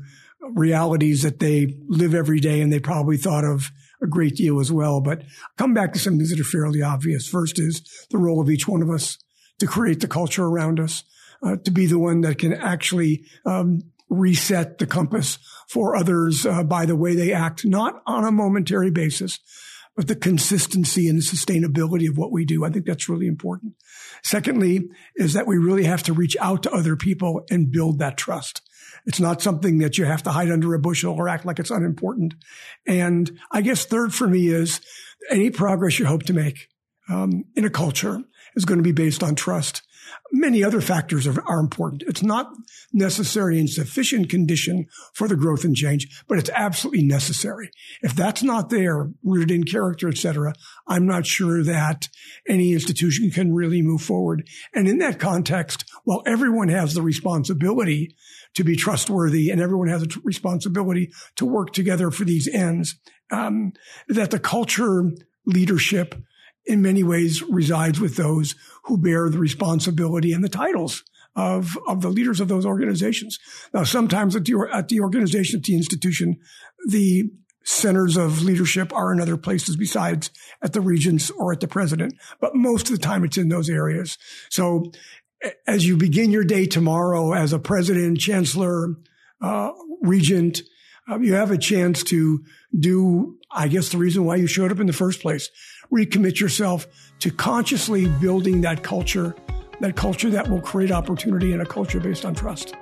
realities 0.53 1.23
that 1.23 1.39
they 1.39 1.75
live 1.87 2.13
every 2.13 2.39
day 2.39 2.61
and 2.61 2.71
they 2.71 2.79
probably 2.79 3.17
thought 3.17 3.43
of 3.43 3.71
a 4.01 4.07
great 4.07 4.35
deal 4.35 4.59
as 4.59 4.71
well. 4.71 5.01
But 5.01 5.23
come 5.57 5.73
back 5.73 5.93
to 5.93 5.99
some 5.99 6.17
things 6.17 6.29
that 6.29 6.39
are 6.39 6.43
fairly 6.43 6.81
obvious. 6.81 7.27
First 7.27 7.59
is 7.59 7.81
the 8.09 8.17
role 8.17 8.41
of 8.41 8.49
each 8.49 8.67
one 8.67 8.81
of 8.81 8.89
us 8.89 9.17
to 9.59 9.67
create 9.67 10.01
the 10.01 10.07
culture 10.07 10.45
around 10.45 10.79
us, 10.79 11.03
uh, 11.41 11.55
to 11.63 11.71
be 11.71 11.85
the 11.85 11.99
one 11.99 12.21
that 12.21 12.37
can 12.37 12.53
actually 12.53 13.23
um, 13.45 13.81
reset 14.09 14.77
the 14.77 14.85
compass 14.85 15.39
for 15.67 15.95
others 15.95 16.45
uh, 16.45 16.63
by 16.63 16.85
the 16.85 16.95
way 16.95 17.15
they 17.15 17.33
act, 17.33 17.65
not 17.65 18.01
on 18.05 18.23
a 18.23 18.31
momentary 18.31 18.91
basis, 18.91 19.39
but 19.95 20.07
the 20.07 20.15
consistency 20.15 21.07
and 21.07 21.17
the 21.17 21.23
sustainability 21.23 22.07
of 22.07 22.17
what 22.17 22.31
we 22.31 22.45
do. 22.45 22.63
I 22.63 22.69
think 22.69 22.85
that's 22.85 23.09
really 23.09 23.27
important. 23.27 23.73
Secondly, 24.23 24.89
is 25.15 25.33
that 25.33 25.47
we 25.47 25.57
really 25.57 25.85
have 25.85 26.03
to 26.03 26.13
reach 26.13 26.37
out 26.39 26.63
to 26.63 26.71
other 26.71 26.95
people 26.95 27.43
and 27.49 27.71
build 27.71 27.99
that 27.99 28.17
trust. 28.17 28.61
It's 29.07 29.21
not 29.21 29.41
something 29.41 29.77
that 29.77 29.97
you 29.97 30.03
have 30.03 30.21
to 30.23 30.31
hide 30.31 30.51
under 30.51 30.73
a 30.73 30.79
bushel 30.79 31.13
or 31.13 31.29
act 31.29 31.45
like 31.45 31.59
it's 31.59 31.71
unimportant. 31.71 32.33
And 32.85 33.39
I 33.51 33.61
guess 33.61 33.85
third 33.85 34.13
for 34.13 34.27
me 34.27 34.49
is 34.49 34.81
any 35.31 35.49
progress 35.49 35.97
you 35.97 36.05
hope 36.05 36.23
to 36.23 36.33
make 36.33 36.67
um, 37.09 37.45
in 37.55 37.63
a 37.63 37.69
culture 37.69 38.21
is 38.55 38.65
going 38.65 38.79
to 38.79 38.83
be 38.83 38.91
based 38.91 39.23
on 39.23 39.35
trust. 39.35 39.81
Many 40.31 40.63
other 40.63 40.81
factors 40.81 41.25
are, 41.27 41.41
are, 41.47 41.59
important. 41.59 42.03
It's 42.07 42.23
not 42.23 42.53
necessary 42.93 43.59
and 43.59 43.69
sufficient 43.69 44.29
condition 44.29 44.87
for 45.13 45.27
the 45.27 45.35
growth 45.35 45.63
and 45.63 45.75
change, 45.75 46.23
but 46.27 46.37
it's 46.37 46.49
absolutely 46.53 47.03
necessary. 47.03 47.69
If 48.01 48.13
that's 48.13 48.43
not 48.43 48.69
there, 48.69 49.09
rooted 49.23 49.51
in 49.51 49.63
character, 49.63 50.07
et 50.07 50.17
cetera, 50.17 50.53
I'm 50.87 51.05
not 51.05 51.25
sure 51.25 51.63
that 51.63 52.09
any 52.47 52.73
institution 52.73 53.31
can 53.31 53.53
really 53.53 53.81
move 53.81 54.01
forward. 54.01 54.47
And 54.73 54.87
in 54.87 54.97
that 54.99 55.19
context, 55.19 55.85
while 56.03 56.23
everyone 56.25 56.69
has 56.69 56.93
the 56.93 57.01
responsibility 57.01 58.15
to 58.57 58.63
be 58.63 58.75
trustworthy 58.75 59.51
and 59.51 59.61
everyone 59.61 59.87
has 59.87 60.01
a 60.01 60.07
t- 60.07 60.19
responsibility 60.23 61.11
to 61.35 61.45
work 61.45 61.73
together 61.73 62.09
for 62.09 62.25
these 62.25 62.47
ends, 62.47 62.95
um, 63.31 63.71
that 64.07 64.31
the 64.31 64.39
culture 64.39 65.11
leadership 65.45 66.15
in 66.65 66.81
many 66.81 67.03
ways 67.03 67.43
resides 67.43 67.99
with 67.99 68.15
those 68.15 68.55
who 68.85 68.97
bear 68.97 69.29
the 69.29 69.37
responsibility 69.37 70.33
and 70.33 70.43
the 70.43 70.49
titles 70.49 71.03
of, 71.35 71.77
of 71.87 72.01
the 72.01 72.09
leaders 72.09 72.39
of 72.39 72.47
those 72.47 72.65
organizations. 72.65 73.37
Now, 73.75 73.83
sometimes 73.83 74.35
at 74.35 74.45
the, 74.45 74.67
at 74.73 74.87
the 74.87 75.01
organization, 75.01 75.59
at 75.59 75.63
the 75.63 75.75
institution, 75.75 76.37
the 76.87 77.29
centers 77.63 78.17
of 78.17 78.41
leadership 78.41 78.91
are 78.91 79.13
in 79.13 79.21
other 79.21 79.37
places 79.37 79.75
besides 79.75 80.31
at 80.63 80.73
the 80.73 80.81
regents 80.81 81.29
or 81.29 81.53
at 81.53 81.59
the 81.59 81.67
president, 81.67 82.15
but 82.41 82.55
most 82.55 82.89
of 82.89 82.95
the 82.97 83.05
time 83.05 83.23
it's 83.23 83.37
in 83.37 83.49
those 83.49 83.69
areas. 83.69 84.17
So 84.49 84.91
as 85.65 85.85
you 85.85 85.97
begin 85.97 86.31
your 86.31 86.43
day 86.43 86.65
tomorrow 86.65 87.33
as 87.33 87.53
a 87.53 87.59
president, 87.59 88.19
chancellor, 88.19 88.95
uh, 89.41 89.71
regent, 90.01 90.61
uh, 91.09 91.19
you 91.19 91.33
have 91.33 91.51
a 91.51 91.57
chance 91.57 92.03
to 92.03 92.43
do, 92.77 93.37
I 93.51 93.67
guess, 93.67 93.89
the 93.89 93.97
reason 93.97 94.25
why 94.25 94.35
you 94.35 94.47
showed 94.47 94.71
up 94.71 94.79
in 94.79 94.87
the 94.87 94.93
first 94.93 95.21
place. 95.21 95.49
Recommit 95.91 96.39
yourself 96.39 96.87
to 97.19 97.31
consciously 97.31 98.07
building 98.07 98.61
that 98.61 98.83
culture, 98.83 99.35
that 99.79 99.95
culture 99.95 100.29
that 100.29 100.49
will 100.49 100.61
create 100.61 100.91
opportunity 100.91 101.53
and 101.53 101.61
a 101.61 101.65
culture 101.65 101.99
based 101.99 102.25
on 102.25 102.35
trust. 102.35 102.75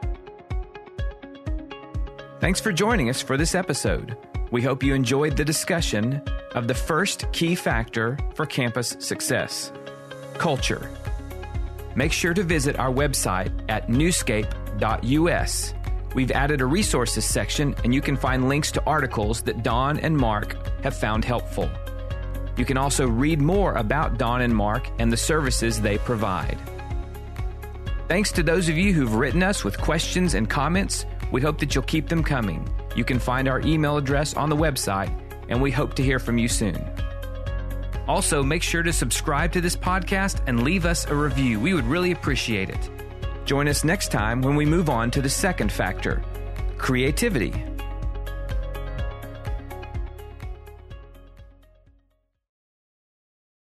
Thanks 2.39 2.59
for 2.59 2.71
joining 2.71 3.09
us 3.09 3.21
for 3.21 3.37
this 3.37 3.55
episode. 3.55 4.17
We 4.51 4.61
hope 4.61 4.83
you 4.83 4.93
enjoyed 4.93 5.37
the 5.37 5.45
discussion 5.45 6.21
of 6.53 6.67
the 6.67 6.73
first 6.73 7.31
key 7.31 7.55
factor 7.55 8.17
for 8.35 8.45
campus 8.45 8.95
success 8.99 9.71
culture. 10.37 10.89
Make 11.95 12.12
sure 12.12 12.34
to 12.34 12.43
visit 12.43 12.77
our 12.77 12.91
website 12.91 13.51
at 13.69 13.88
newscape.us 13.88 15.73
We've 16.15 16.31
added 16.31 16.62
a 16.62 16.65
resources 16.65 17.25
section, 17.25 17.75
and 17.84 17.93
you 17.93 17.99
can 17.99 18.15
find 18.15 18.47
links 18.47 18.71
to 18.71 18.84
articles 18.88 19.41
that 19.41 19.63
Don 19.63 19.99
and 19.99 20.17
Mark 20.17 20.55
have 20.81 20.95
found 20.95 21.25
helpful. 21.25 21.69
You 22.55 22.63
can 22.63 22.77
also 22.77 23.05
read 23.05 23.41
more 23.41 23.73
about 23.73 24.17
Don 24.17 24.41
and 24.41 24.55
Mark 24.55 24.88
and 24.97 25.12
the 25.12 25.17
services 25.17 25.81
they 25.81 25.97
provide. 25.97 26.58
Thanks 28.08 28.31
to 28.31 28.43
those 28.43 28.69
of 28.69 28.77
you 28.77 28.93
who've 28.93 29.13
written 29.13 29.43
us 29.43 29.65
with 29.65 29.77
questions 29.77 30.36
and 30.36 30.49
comments. 30.49 31.05
We 31.34 31.41
hope 31.41 31.60
that 31.60 31.75
you'll 31.75 31.84
keep 31.84 32.08
them 32.08 32.23
coming. 32.23 32.65
You 32.95 33.03
can 33.03 33.19
find 33.19 33.49
our 33.49 33.60
email 33.60 33.97
address 33.97 34.36
on 34.36 34.49
the 34.49 34.55
website, 34.55 35.12
and 35.49 35.62
we 35.62 35.69
hope 35.69 35.95
to 35.95 36.03
hear 36.03 36.19
from 36.19 36.38
you 36.38 36.47
soon. 36.47 36.81
Also, 38.07 38.43
make 38.43 38.63
sure 38.63 38.83
to 38.83 38.93
subscribe 38.93 39.51
to 39.53 39.61
this 39.61 39.75
podcast 39.75 40.41
and 40.47 40.63
leave 40.63 40.85
us 40.85 41.05
a 41.07 41.15
review. 41.15 41.59
We 41.59 41.73
would 41.73 41.85
really 41.85 42.11
appreciate 42.11 42.69
it. 42.69 42.89
Join 43.45 43.67
us 43.67 43.83
next 43.83 44.11
time 44.11 44.41
when 44.41 44.55
we 44.55 44.65
move 44.65 44.89
on 44.89 45.11
to 45.11 45.21
the 45.21 45.29
second 45.29 45.71
factor 45.71 46.23
creativity. 46.77 47.53